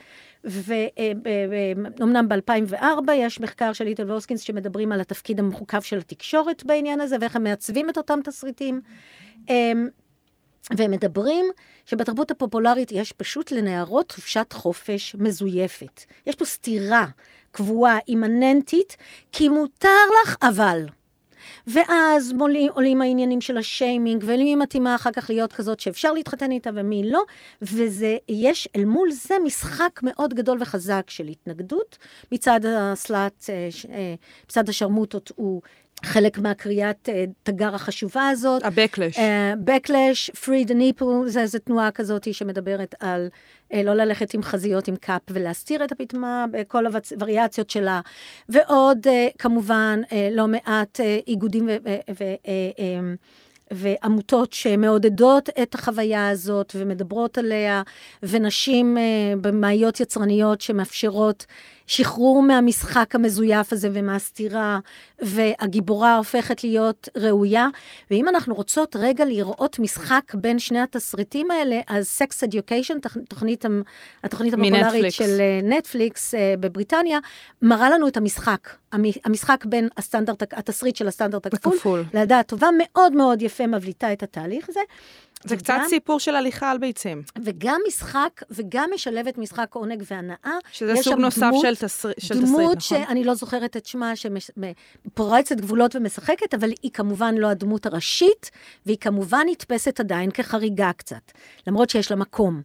ואומנם 1.98 2.28
ב-2004 2.28 3.12
יש 3.14 3.40
מחקר 3.40 3.72
של 3.72 3.84
ליטל 3.84 4.10
ווסקינס 4.10 4.40
שמדברים 4.40 4.92
על 4.92 5.00
התפקיד 5.00 5.38
המחוקב 5.38 5.80
של 5.80 5.98
התקשורת 5.98 6.64
בעניין 6.64 7.00
הזה, 7.00 7.16
ואיך 7.20 7.36
הם 7.36 7.44
מעצבים 7.44 7.90
את 7.90 7.96
אותם 7.96 8.18
תסריטים. 8.24 8.80
והם 10.76 10.90
מדברים 10.90 11.46
שבתרבות 11.86 12.30
הפופולרית 12.30 12.92
יש 12.92 13.12
פשוט 13.12 13.52
לנערות 13.52 14.12
חופשת 14.12 14.52
חופש 14.52 15.16
מזויפת. 15.18 16.00
יש 16.26 16.34
פה 16.34 16.44
סתירה 16.44 17.06
קבועה, 17.50 17.98
אימננטית, 18.08 18.96
כי 19.32 19.48
מותר 19.48 19.88
לך 20.24 20.36
אבל. 20.42 20.86
ואז 21.66 22.32
מולים, 22.32 22.70
עולים 22.74 23.02
העניינים 23.02 23.40
של 23.40 23.56
השיימינג, 23.56 24.24
ולמי 24.26 24.56
מתאימה 24.56 24.94
אחר 24.94 25.10
כך 25.12 25.30
להיות 25.30 25.52
כזאת 25.52 25.80
שאפשר 25.80 26.12
להתחתן 26.12 26.50
איתה 26.50 26.70
ומי 26.74 27.10
לא, 27.10 27.22
וזה, 27.62 28.16
יש 28.28 28.68
אל 28.76 28.84
מול 28.84 29.10
זה 29.10 29.34
משחק 29.44 30.00
מאוד 30.02 30.34
גדול 30.34 30.58
וחזק 30.60 31.10
של 31.10 31.26
התנגדות. 31.26 31.98
מצד 32.32 32.60
הסלאט, 32.66 33.44
אה, 33.48 33.68
אה, 33.94 34.14
מצד 34.46 34.68
השרמוטות 34.68 35.32
הוא 35.36 35.62
חלק 36.06 36.38
מהקריאת 36.38 37.08
אה, 37.08 37.24
תגר 37.42 37.74
החשובה 37.74 38.28
הזאת. 38.28 38.64
ה-Backlash. 38.64 39.18
אה, 39.18 39.54
Backlash, 39.66 40.30
Free 40.34 40.68
the 40.68 40.72
nipple, 40.72 41.26
זה 41.26 41.40
איזו 41.40 41.58
תנועה 41.58 41.90
כזאת 41.90 42.34
שמדברת 42.34 42.94
על 43.00 43.28
אה, 43.72 43.82
לא 43.82 43.94
ללכת 43.94 44.34
עם 44.34 44.42
חזיות 44.42 44.88
עם 44.88 44.96
קאפ 44.96 45.22
ולהסתיר 45.30 45.84
את 45.84 45.92
הפטמה 45.92 46.44
בכל 46.50 46.84
הווריאציות 46.86 47.70
שלה. 47.70 48.00
ועוד, 48.48 49.06
אה, 49.06 49.28
כמובן, 49.38 50.00
אה, 50.12 50.28
לא 50.32 50.46
מעט 50.46 51.00
אה, 51.00 51.18
איגודים 51.26 51.66
ו... 51.66 51.76
ו- 51.84 52.12
ו- 52.20 52.24
אה, 52.24 52.70
אה, 52.78 53.14
ועמותות 53.70 54.52
שמעודדות 54.52 55.48
את 55.62 55.74
החוויה 55.74 56.28
הזאת 56.28 56.72
ומדברות 56.78 57.38
עליה, 57.38 57.82
ונשים 58.22 58.98
אה, 58.98 59.02
במאיות 59.40 60.00
יצרניות 60.00 60.60
שמאפשרות 60.60 61.46
שחרור 61.86 62.42
מהמשחק 62.42 63.14
המזויף 63.14 63.72
הזה 63.72 63.88
ומהסתירה, 63.92 64.78
והגיבורה 65.18 66.16
הופכת 66.16 66.64
להיות 66.64 67.08
ראויה. 67.16 67.68
ואם 68.10 68.28
אנחנו 68.28 68.54
רוצות 68.54 68.96
רגע 68.98 69.24
לראות 69.24 69.78
משחק 69.78 70.34
בין 70.34 70.58
שני 70.58 70.80
התסריטים 70.80 71.50
האלה, 71.50 71.80
אז 71.88 72.18
Sex 72.22 72.48
Education, 72.48 72.94
תוכנית, 73.28 73.64
התוכנית 74.24 74.54
הפופולרית 74.54 74.82
מנטפליקס. 74.84 75.14
של 75.14 75.40
אה, 75.40 75.60
נטפליקס 75.78 76.34
אה, 76.34 76.54
בבריטניה, 76.60 77.18
מראה 77.62 77.90
לנו 77.90 78.08
את 78.08 78.16
המשחק. 78.16 78.68
המ- 78.92 79.04
המשחק 79.24 79.64
בין 79.64 79.88
הסטנדרט, 79.96 80.42
התסריט 80.52 80.96
של 80.96 81.08
הסטנדרט 81.08 81.46
הכפול, 81.46 81.74
הכפול. 81.76 82.04
הטובה, 82.40 82.68
מאוד 82.78 83.12
מאוד 83.12 83.42
יפה 83.42 83.66
מבליטה 83.66 84.12
את 84.12 84.22
התהליך 84.22 84.68
הזה. 84.68 84.80
זה 85.48 85.56
קצת 85.56 85.74
וגם- 85.76 85.88
סיפור 85.88 86.20
של 86.20 86.36
הליכה 86.36 86.70
על 86.70 86.78
ביצים. 86.78 87.22
וגם 87.44 87.80
משחק, 87.88 88.42
וגם 88.50 88.90
משלבת 88.94 89.38
משחק 89.38 89.74
עונג 89.74 90.02
והנאה. 90.10 90.36
שזה 90.72 90.92
יש 90.92 91.04
סוג 91.04 91.18
נוסף 91.18 91.40
דמות- 91.40 91.62
של 91.62 91.74
תסר- 91.76 92.08
של 92.18 92.34
תסריט, 92.34 92.44
דמות 92.44 92.60
נכון? 92.60 92.80
שאני 92.80 93.24
לא 93.24 93.34
זוכרת 93.34 93.76
את 93.76 93.86
שמה, 93.86 94.12
שפורצת 94.16 95.56
גבולות 95.60 95.96
ומשחקת, 95.96 96.54
אבל 96.54 96.70
היא 96.82 96.90
כמובן 96.90 97.34
לא 97.34 97.46
הדמות 97.46 97.86
הראשית, 97.86 98.50
והיא 98.86 98.96
כמובן 99.00 99.40
נתפסת 99.50 100.00
עדיין 100.00 100.30
כחריגה 100.30 100.90
קצת, 100.96 101.32
למרות 101.66 101.90
שיש 101.90 102.10
לה 102.10 102.16
מקום. 102.16 102.62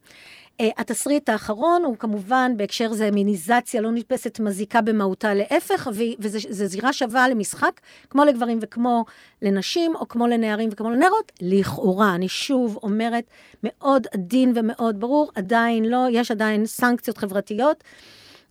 Uh, 0.61 0.63
התסריט 0.77 1.29
האחרון 1.29 1.83
הוא 1.83 1.97
כמובן, 1.97 2.53
בהקשר 2.57 2.93
זה 2.93 3.11
מיניזציה 3.11 3.81
לא 3.81 3.91
נתפסת 3.91 4.39
מזיקה 4.39 4.81
במהותה 4.81 5.33
להפך, 5.33 5.89
וזו 6.19 6.39
זירה 6.49 6.93
שווה 6.93 7.29
למשחק, 7.29 7.81
כמו 8.09 8.25
לגברים 8.25 8.59
וכמו 8.61 9.05
לנשים, 9.41 9.95
או 9.95 10.07
כמו 10.07 10.27
לנערים 10.27 10.69
וכמו 10.71 10.89
לנערות, 10.89 11.31
לכאורה. 11.41 12.15
אני 12.15 12.27
שוב 12.27 12.79
אומרת, 12.83 13.23
מאוד 13.63 14.07
עדין 14.13 14.53
ומאוד 14.55 14.99
ברור, 14.99 15.31
עדיין 15.35 15.85
לא, 15.85 16.07
יש 16.11 16.31
עדיין 16.31 16.65
סנקציות 16.65 17.17
חברתיות. 17.17 17.83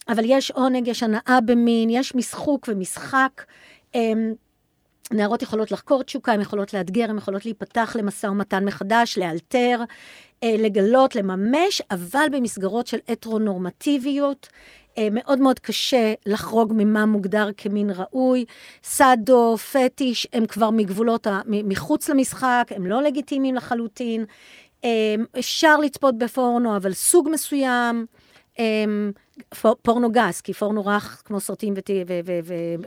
אבל 0.09 0.23
יש 0.27 0.51
עונג, 0.51 0.88
יש 0.88 1.03
הנאה 1.03 1.38
במין, 1.44 1.90
יש 1.90 2.14
משחוק 2.14 2.68
ומשחק. 2.68 3.44
אמ, 3.94 4.35
נערות 5.12 5.42
יכולות 5.42 5.70
לחקור 5.70 6.03
תשוקה, 6.03 6.33
הן 6.33 6.40
יכולות 6.40 6.75
לאתגר, 6.75 7.11
הן 7.11 7.18
יכולות 7.18 7.44
להיפתח 7.44 7.96
למשא 7.99 8.27
ומתן 8.27 8.64
מחדש, 8.64 9.18
לאלתר, 9.18 9.81
אה, 9.81 9.85
לגלות, 10.44 11.16
לממש, 11.16 11.83
אבל 11.90 12.26
במסגרות 12.33 12.87
של 12.87 12.98
הטרונורמטיביות. 13.09 14.48
אה, 14.98 15.09
מאוד 15.11 15.38
מאוד 15.40 15.59
קשה 15.59 16.14
לחרוג 16.26 16.72
ממה 16.76 17.07
מוגדר 17.07 17.48
כמין 17.57 17.90
ראוי. 17.90 18.44
סאדו, 18.85 19.57
פטיש, 19.57 20.26
הם 20.33 20.46
כבר 20.46 20.70
מגבולות, 20.70 21.26
מחוץ 21.46 22.09
למשחק, 22.09 22.70
הם 22.70 22.87
לא 22.87 23.03
לגיטימיים 23.03 23.55
לחלוטין. 23.55 24.24
אה, 24.85 25.14
אפשר 25.38 25.76
לצפות 25.76 26.18
בפורנו, 26.18 26.76
אבל 26.76 26.92
סוג 26.92 27.29
מסוים. 27.33 28.07
אמ, 28.61 29.12
פור- 29.61 29.77
פורנו 29.83 30.12
גס, 30.12 30.40
כי 30.40 30.53
פורנו 30.53 30.87
רך, 30.87 31.23
כמו 31.25 31.40
סרטים 31.40 31.75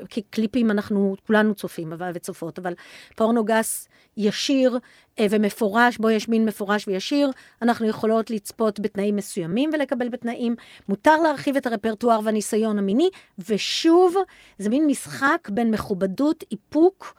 וקליפים, 0.04 0.72
אנחנו 0.72 1.16
כולנו 1.28 1.56
צופים 1.56 1.94
וצופות, 2.14 2.60
אבל 2.60 2.74
פורנו 3.16 3.46
גס 3.46 3.88
ישיר 4.18 4.80
אה, 5.20 5.26
ומפורש, 5.30 5.98
בו 5.98 6.10
יש 6.10 6.30
מין 6.30 6.46
מפורש 6.46 6.88
וישיר, 6.88 7.32
אנחנו 7.62 7.88
יכולות 7.88 8.30
לצפות 8.30 8.80
בתנאים 8.80 9.16
מסוימים 9.16 9.70
ולקבל 9.74 10.10
בתנאים. 10.10 10.56
מותר 10.90 11.18
להרחיב 11.18 11.56
את 11.56 11.68
הרפרטואר 11.68 12.20
והניסיון 12.24 12.80
המיני, 12.80 13.10
ושוב, 13.50 14.16
זה 14.58 14.70
מין 14.70 14.88
משחק 14.88 15.50
בין 15.52 15.72
מכובדות, 15.72 16.44
איפוק, 16.52 17.16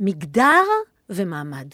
מגדר 0.00 0.62
ומעמד. 1.10 1.68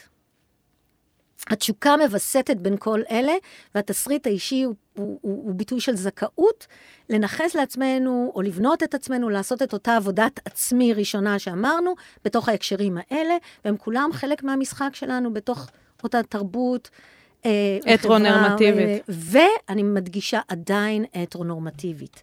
התשוקה 1.50 1.96
מווסתת 1.96 2.56
בין 2.56 2.76
כל 2.78 3.00
אלה, 3.10 3.32
והתסריט 3.74 4.26
האישי 4.26 4.62
הוא, 4.62 4.74
הוא, 4.98 5.18
הוא, 5.22 5.44
הוא 5.44 5.54
ביטוי 5.54 5.80
של 5.80 5.96
זכאות 5.96 6.66
לנכס 7.10 7.54
לעצמנו, 7.54 8.32
או 8.34 8.42
לבנות 8.42 8.82
את 8.82 8.94
עצמנו, 8.94 9.30
לעשות 9.30 9.62
את 9.62 9.72
אותה 9.72 9.96
עבודת 9.96 10.40
עצמי 10.44 10.92
ראשונה 10.92 11.38
שאמרנו, 11.38 11.94
בתוך 12.24 12.48
ההקשרים 12.48 12.98
האלה, 12.98 13.36
והם 13.64 13.76
כולם 13.76 14.10
חלק 14.12 14.42
מהמשחק 14.42 14.90
שלנו 14.94 15.32
בתוך 15.32 15.66
אותה 16.04 16.22
תרבות. 16.22 16.90
אה, 17.44 17.94
הטרונורמטיבית. 17.94 19.02
ואני 19.08 19.82
מדגישה 19.82 20.40
עדיין 20.48 21.04
הטרונורמטיבית. 21.14 22.22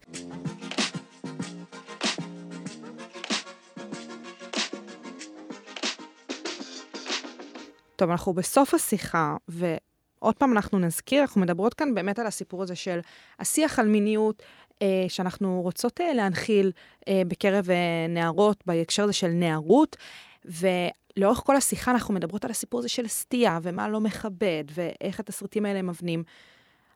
טוב, 7.96 8.10
אנחנו 8.10 8.34
בסוף 8.34 8.74
השיחה, 8.74 9.36
ו... 9.50 9.76
ועוד 10.22 10.36
פעם 10.36 10.52
אנחנו 10.52 10.80
נזכיר, 10.80 11.22
אנחנו 11.22 11.42
מדברות 11.42 11.74
כאן 11.74 11.94
באמת 11.94 12.20
על 12.20 12.28
הסיפור 12.28 12.64
הזה 12.64 12.76
של 12.76 13.00
השיח 13.40 13.80
על 13.80 13.88
מיניות, 13.88 14.44
אה, 14.82 15.06
שאנחנו 15.08 15.62
רוצות 15.62 16.02
אה, 16.02 16.14
להנחיל 16.14 16.72
אה, 17.08 17.22
בקרב 17.28 17.68
נערות, 18.10 18.64
בהקשר 18.66 19.04
הזה 19.04 19.14
של 19.14 19.28
נערות, 19.28 19.98
ולאורך 20.46 21.38
כל 21.38 21.56
השיחה 21.56 21.92
אנחנו 21.92 22.14
מדברות 22.14 22.46
על 22.46 22.52
הסיפור 22.52 22.80
הזה 22.80 22.90
של 22.90 23.08
סטייה, 23.08 23.60
ומה 23.64 23.90
לא 23.90 24.00
מכבד, 24.00 24.64
ואיך 24.74 25.20
התסריטים 25.20 25.66
האלה 25.66 25.82
מבנים. 25.82 26.24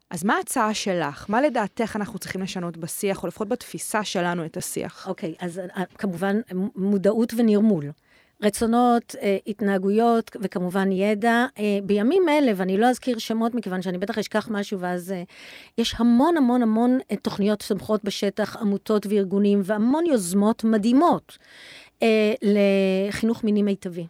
אז 0.10 0.24
מה 0.24 0.36
ההצעה 0.36 0.74
שלך? 0.74 1.26
מה 1.30 1.42
לדעתך 1.42 1.96
אנחנו 1.96 2.20
צריכים 2.20 2.42
לשנות 2.42 2.78
בשיח, 2.78 3.24
או 3.24 3.28
לפחות 3.28 3.48
בתפיסה 3.48 4.04
שלנו 4.04 4.46
את 4.46 4.58
השיח? 4.58 5.08
אוקיי, 5.08 5.36
אז 5.40 5.60
אה, 5.60 5.84
כמובן 5.98 6.40
מודעות 6.76 7.34
ונרמול. 7.38 7.92
רצונות, 8.42 9.16
אה, 9.22 9.38
התנהגויות 9.48 10.36
וכמובן 10.42 10.92
ידע. 10.92 11.46
אה, 11.60 11.80
בימים 11.84 12.30
אלה, 12.30 12.52
ואני 12.56 12.78
לא 12.78 12.86
אזכיר 12.86 13.18
שמות 13.18 13.56
מכיוון 13.56 13.82
שאני 13.82 13.98
בטח 13.98 14.18
אשכח 14.18 14.48
משהו, 14.52 14.80
ואז 14.80 15.12
אה, 15.12 15.24
יש 15.78 15.96
המון 15.98 16.38
המון 16.38 16.62
המון 16.62 17.00
תוכניות 17.22 17.60
צומחות 17.60 18.04
בשטח, 18.04 18.56
עמותות 18.56 19.06
וארגונים, 19.10 19.62
והמון 19.64 20.06
יוזמות 20.06 20.64
מדהימות 20.64 21.38
לחינוך 22.42 23.44
מיני 23.44 23.64
מיטבי. 23.64 24.08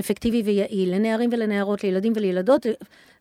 אפקטיבי 0.00 0.42
ויעיל, 0.42 0.94
לנערים 0.94 1.30
ולנערות, 1.32 1.84
לילדים 1.84 2.12
ולילדות, 2.16 2.66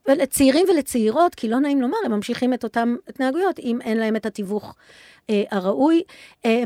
ולצעירים 0.07 0.65
ולצעירות, 0.69 1.35
כי 1.35 1.49
לא 1.49 1.59
נעים 1.59 1.81
לומר, 1.81 1.97
הם 2.05 2.11
ממשיכים 2.11 2.53
את 2.53 2.63
אותן 2.63 2.95
התנהגויות, 3.07 3.59
אם 3.59 3.81
אין 3.81 3.97
להם 3.97 4.15
את 4.15 4.25
התיווך 4.25 4.75
אה, 5.29 5.43
הראוי. 5.51 6.03
אה, 6.45 6.63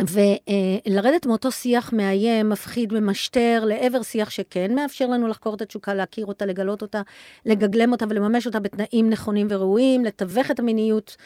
ולרדת 0.00 1.26
מאותו 1.26 1.52
שיח 1.52 1.92
מאיים, 1.92 2.48
מפחיד, 2.48 2.92
ממשטר, 2.92 3.64
לעבר 3.66 4.02
שיח 4.02 4.30
שכן 4.30 4.74
מאפשר 4.74 5.06
לנו 5.06 5.28
לחקור 5.28 5.54
את 5.54 5.62
התשוקה, 5.62 5.94
להכיר 5.94 6.26
אותה, 6.26 6.46
לגלות 6.46 6.82
אותה, 6.82 7.02
לגגלם 7.46 7.92
אותה 7.92 8.04
ולממש 8.08 8.46
אותה 8.46 8.60
בתנאים 8.60 9.10
נכונים 9.10 9.46
וראויים, 9.50 10.04
לתווך 10.04 10.50
את 10.50 10.58
המיניות, 10.58 11.16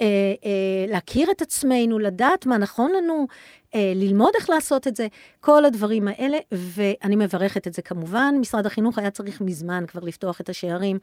אה, 0.00 0.06
אה, 0.44 0.92
להכיר 0.92 1.30
את 1.30 1.42
עצמנו, 1.42 1.98
לדעת 1.98 2.46
מה 2.46 2.58
נכון 2.58 2.92
לנו, 2.96 3.26
אה, 3.74 3.92
ללמוד 3.94 4.30
איך 4.34 4.50
לעשות 4.50 4.86
את 4.86 4.96
זה, 4.96 5.06
כל 5.40 5.64
הדברים 5.64 6.08
האלה, 6.08 6.38
ואני 6.52 7.16
מברכת 7.16 7.66
את 7.66 7.74
זה 7.74 7.82
כמובן. 7.82 8.34
משרד 8.40 8.66
החינוך 8.66 8.98
היה 8.98 9.10
צריך 9.10 9.40
מזמן 9.40 9.84
כבר 9.88 10.00
לפתוח 10.00 10.40
את 10.40 10.48
השערים 10.48 10.98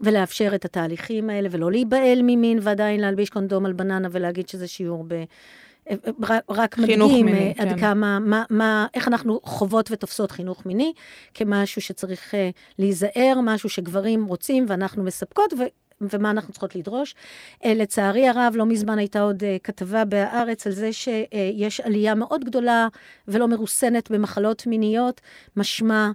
ולאפשר 0.00 0.54
את 0.54 0.64
התהליכים 0.64 1.30
האלה, 1.30 1.48
ולא 1.52 1.70
להיבהל 1.70 2.20
ממין 2.22 2.58
ועדיין 2.62 3.00
להלביש 3.00 3.30
קונדום 3.30 3.66
על 3.66 3.72
בננה 3.72 4.08
ולהגיד 4.10 4.48
שזה 4.48 4.68
שיעור 4.68 5.04
ב... 5.08 5.24
רק 6.50 6.78
מדגים 6.78 7.26
מיני, 7.26 7.54
אה, 7.58 7.62
עד 7.62 7.68
כן. 7.68 7.80
כמה, 7.80 8.18
מה, 8.18 8.44
מה, 8.50 8.86
איך 8.94 9.08
אנחנו 9.08 9.40
חוות 9.42 9.90
ותופסות 9.90 10.30
חינוך 10.30 10.66
מיני, 10.66 10.92
כמשהו 11.34 11.82
שצריך 11.82 12.34
uh, 12.34 12.36
להיזהר, 12.78 13.38
משהו 13.42 13.68
שגברים 13.68 14.24
רוצים 14.24 14.64
ואנחנו 14.68 15.04
מספקות, 15.04 15.52
ו, 15.52 15.62
ומה 16.00 16.30
אנחנו 16.30 16.52
צריכות 16.52 16.74
לדרוש. 16.76 17.14
Uh, 17.62 17.68
לצערי 17.68 18.28
הרב, 18.28 18.52
לא 18.56 18.66
מזמן 18.66 18.98
הייתה 18.98 19.20
עוד 19.20 19.42
כתבה 19.62 20.04
בהארץ 20.04 20.66
על 20.66 20.72
זה 20.72 20.92
שיש 20.92 21.80
עלייה 21.80 22.14
מאוד 22.14 22.44
גדולה 22.44 22.88
ולא 23.28 23.48
מרוסנת 23.48 24.10
במחלות 24.10 24.66
מיניות, 24.66 25.20
משמע... 25.56 26.10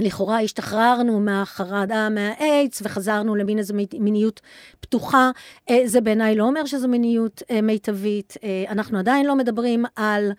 לכאורה 0.00 0.40
השתחררנו 0.40 1.20
מהחרדה 1.20 2.08
מהאיידס 2.08 2.82
וחזרנו 2.84 3.34
למין 3.34 3.58
איזו 3.58 3.74
מיניות 3.98 4.40
פתוחה. 4.80 5.30
אה, 5.70 5.82
זה 5.84 6.00
בעיניי 6.00 6.36
לא 6.36 6.44
אומר 6.44 6.64
שזו 6.64 6.88
מיניות 6.88 7.42
אה, 7.50 7.60
מיטבית. 7.60 8.34
אה, 8.44 8.64
אנחנו 8.68 8.98
עדיין 8.98 9.26
לא 9.26 9.36
מדברים 9.36 9.84
על 9.96 10.32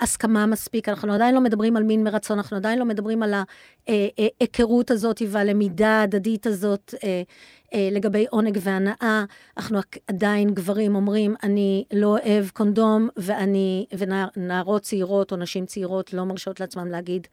הסכמה 0.00 0.46
מספיק, 0.46 0.88
אנחנו 0.88 1.12
עדיין 1.12 1.34
לא 1.34 1.40
מדברים 1.40 1.76
על 1.76 1.82
מין 1.82 2.04
מרצון, 2.04 2.38
אנחנו 2.38 2.56
עדיין 2.56 2.78
לא 2.78 2.84
מדברים 2.84 3.22
על 3.22 3.34
ההיכרות 3.88 4.90
הזאת 4.90 5.22
והלמידה 5.28 5.88
ההדדית 5.88 6.46
הזאת 6.46 6.94
לגבי 7.74 8.26
עונג 8.30 8.58
והנאה. 8.60 9.24
אנחנו 9.56 9.78
עדיין 10.06 10.54
גברים 10.54 10.94
אומרים, 10.94 11.34
אני 11.42 11.84
לא 11.92 12.06
אוהב 12.06 12.48
קונדום, 12.48 13.08
ואני, 13.16 13.86
ונערות 13.98 14.82
צעירות 14.82 15.32
או 15.32 15.36
נשים 15.36 15.66
צעירות 15.66 16.12
לא 16.12 16.24
מרשות 16.24 16.60
לעצמם 16.60 16.88
להגיד, 16.88 17.26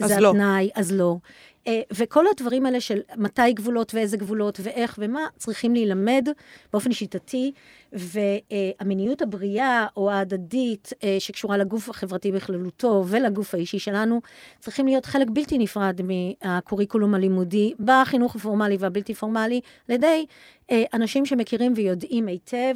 זה 0.00 0.20
לא. 0.20 0.30
התנאי, 0.30 0.70
אז 0.74 0.92
לא. 0.92 1.16
Uh, 1.64 1.70
וכל 1.96 2.24
הדברים 2.30 2.66
האלה 2.66 2.80
של 2.80 3.00
מתי 3.16 3.52
גבולות 3.52 3.94
ואיזה 3.94 4.16
גבולות 4.16 4.60
ואיך 4.62 4.98
ומה, 4.98 5.26
צריכים 5.36 5.74
להילמד 5.74 6.28
באופן 6.72 6.92
שיטתי, 6.92 7.52
והמיניות 7.92 9.22
הבריאה 9.22 9.86
או 9.96 10.10
ההדדית 10.10 10.92
uh, 10.92 11.04
שקשורה 11.18 11.56
לגוף 11.56 11.88
החברתי 11.88 12.32
בכללותו 12.32 13.04
ולגוף 13.08 13.54
האישי 13.54 13.78
שלנו, 13.78 14.20
צריכים 14.60 14.86
להיות 14.86 15.06
חלק 15.06 15.28
בלתי 15.30 15.58
נפרד 15.58 16.00
מהקוריקולום 16.04 17.14
הלימודי 17.14 17.72
בחינוך 17.80 18.36
הפורמלי 18.36 18.76
והבלתי 18.80 19.14
פורמלי, 19.14 19.60
על 19.88 19.94
ידי 19.94 20.26
uh, 20.70 20.74
אנשים 20.94 21.26
שמכירים 21.26 21.72
ויודעים 21.76 22.26
היטב. 22.26 22.74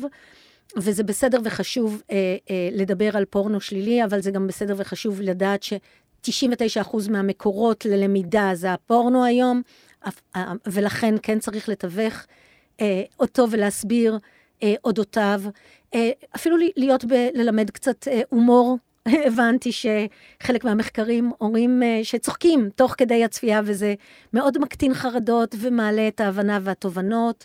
וזה 0.77 1.03
בסדר 1.03 1.39
וחשוב 1.45 2.03
אה, 2.11 2.37
אה, 2.51 2.69
לדבר 2.73 3.17
על 3.17 3.25
פורנו 3.25 3.61
שלילי, 3.61 4.05
אבל 4.05 4.21
זה 4.21 4.31
גם 4.31 4.47
בסדר 4.47 4.75
וחשוב 4.77 5.21
לדעת 5.21 5.63
ש... 5.63 5.73
99% 6.83 7.11
מהמקורות 7.11 7.85
ללמידה 7.85 8.51
זה 8.55 8.73
הפורנו 8.73 9.25
היום, 9.25 9.63
ולכן 10.67 11.15
כן 11.23 11.39
צריך 11.39 11.69
לתווך 11.69 12.27
אה, 12.81 13.03
אותו 13.21 13.47
ולהסביר 13.51 14.19
אה, 14.63 14.75
אודותיו. 14.85 15.43
אה, 15.95 16.11
אפילו 16.37 16.57
להיות, 16.77 17.05
ב, 17.05 17.13
ללמד 17.35 17.71
קצת 17.71 18.09
אה, 18.09 18.21
הומור. 18.29 18.79
הבנתי 19.27 19.71
שחלק 19.73 20.65
מהמחקרים 20.65 21.31
אומרים 21.41 21.83
אה, 21.83 22.01
שצוחקים 22.03 22.71
תוך 22.75 22.95
כדי 22.99 23.25
הצפייה, 23.25 23.61
וזה 23.65 23.95
מאוד 24.33 24.59
מקטין 24.59 24.95
חרדות 24.95 25.55
ומעלה 25.59 26.09
את 26.09 26.21
ההבנה 26.21 26.59
והתובנות. 26.63 27.45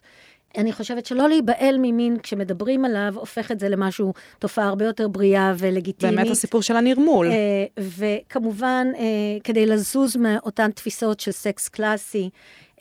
אני 0.58 0.74
חושבת 0.74 1.06
שלא 1.06 1.30
להיבהל 1.30 1.76
ממין 1.82 2.18
כשמדברים 2.18 2.86
עליו, 2.86 3.14
הופך 3.16 3.52
את 3.52 3.60
זה 3.60 3.70
למשהו, 3.70 4.14
תופעה 4.40 4.68
הרבה 4.68 4.86
יותר 4.86 5.08
בריאה 5.08 5.54
ולגיטימית. 5.58 6.16
באמת 6.16 6.32
הסיפור 6.32 6.62
של 6.62 6.76
הנרמול. 6.76 7.32
אה, 7.32 7.66
וכמובן, 7.78 8.88
אה, 8.98 9.04
כדי 9.44 9.66
לזוז 9.66 10.16
מאותן 10.16 10.72
תפיסות 10.72 11.20
של 11.20 11.32
סקס 11.32 11.68
קלאסי, 11.68 12.30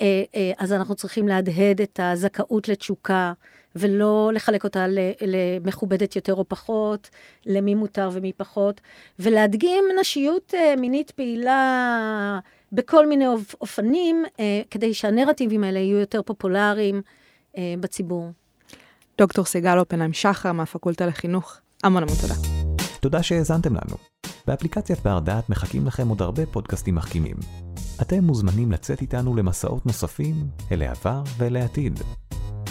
אה, 0.00 0.06
אז 0.58 0.72
אנחנו 0.72 0.94
צריכים 0.94 1.28
להדהד 1.28 1.80
את 1.80 2.00
הזכאות 2.02 2.68
לתשוקה, 2.68 3.32
ולא 3.76 4.30
לחלק 4.34 4.64
אותה 4.64 4.86
למכובדת 5.26 6.16
יותר 6.16 6.34
או 6.34 6.44
פחות, 6.48 7.10
למי 7.46 7.74
מותר 7.74 8.10
ומי 8.12 8.32
פחות, 8.32 8.80
ולהדגים 9.18 9.84
נשיות 10.00 10.54
מינית 10.78 11.10
פעילה 11.10 12.38
בכל 12.72 13.06
מיני 13.06 13.26
אופנים, 13.60 14.24
כדי 14.70 14.94
שהנרטיבים 14.94 15.64
האלה 15.64 15.78
יהיו 15.78 15.98
יותר 15.98 16.22
פופולריים. 16.22 17.02
אה, 17.58 17.74
בציבור. 17.80 18.30
דוקטור 19.18 19.44
סיגל 19.44 19.78
אופנהיים 19.78 20.12
שחר 20.12 20.52
מהפקולטה 20.52 21.06
לחינוך, 21.06 21.56
המון 21.84 22.02
המון 22.02 22.16
תודה. 22.20 22.34
תודה 23.00 23.22
שהאזנתם 23.22 23.74
לנו. 23.74 23.96
באפליקציית 24.46 24.98
בר 25.00 25.18
דעת 25.18 25.48
מחכים 25.48 25.86
לכם 25.86 26.08
עוד 26.08 26.22
הרבה 26.22 26.46
פודקאסטים 26.46 26.94
מחכימים. 26.94 27.36
אתם 28.02 28.24
מוזמנים 28.24 28.72
לצאת 28.72 29.00
איתנו 29.00 29.36
למסעות 29.36 29.86
נוספים 29.86 30.34
אל 30.72 30.82
העבר 30.82 31.22
ואל 31.38 31.56
העתיד. 31.56 32.00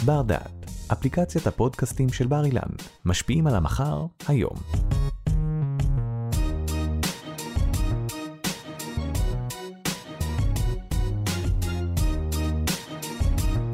בר 0.04 0.22
דעת, 0.22 0.70
אפליקציית 0.92 1.46
הפודקאסטים 1.46 2.08
של 2.08 2.26
בר 2.26 2.44
אילן, 2.44 2.70
משפיעים 3.04 3.46
על 3.46 3.54
המחר, 3.54 4.06
היום. 4.28 4.56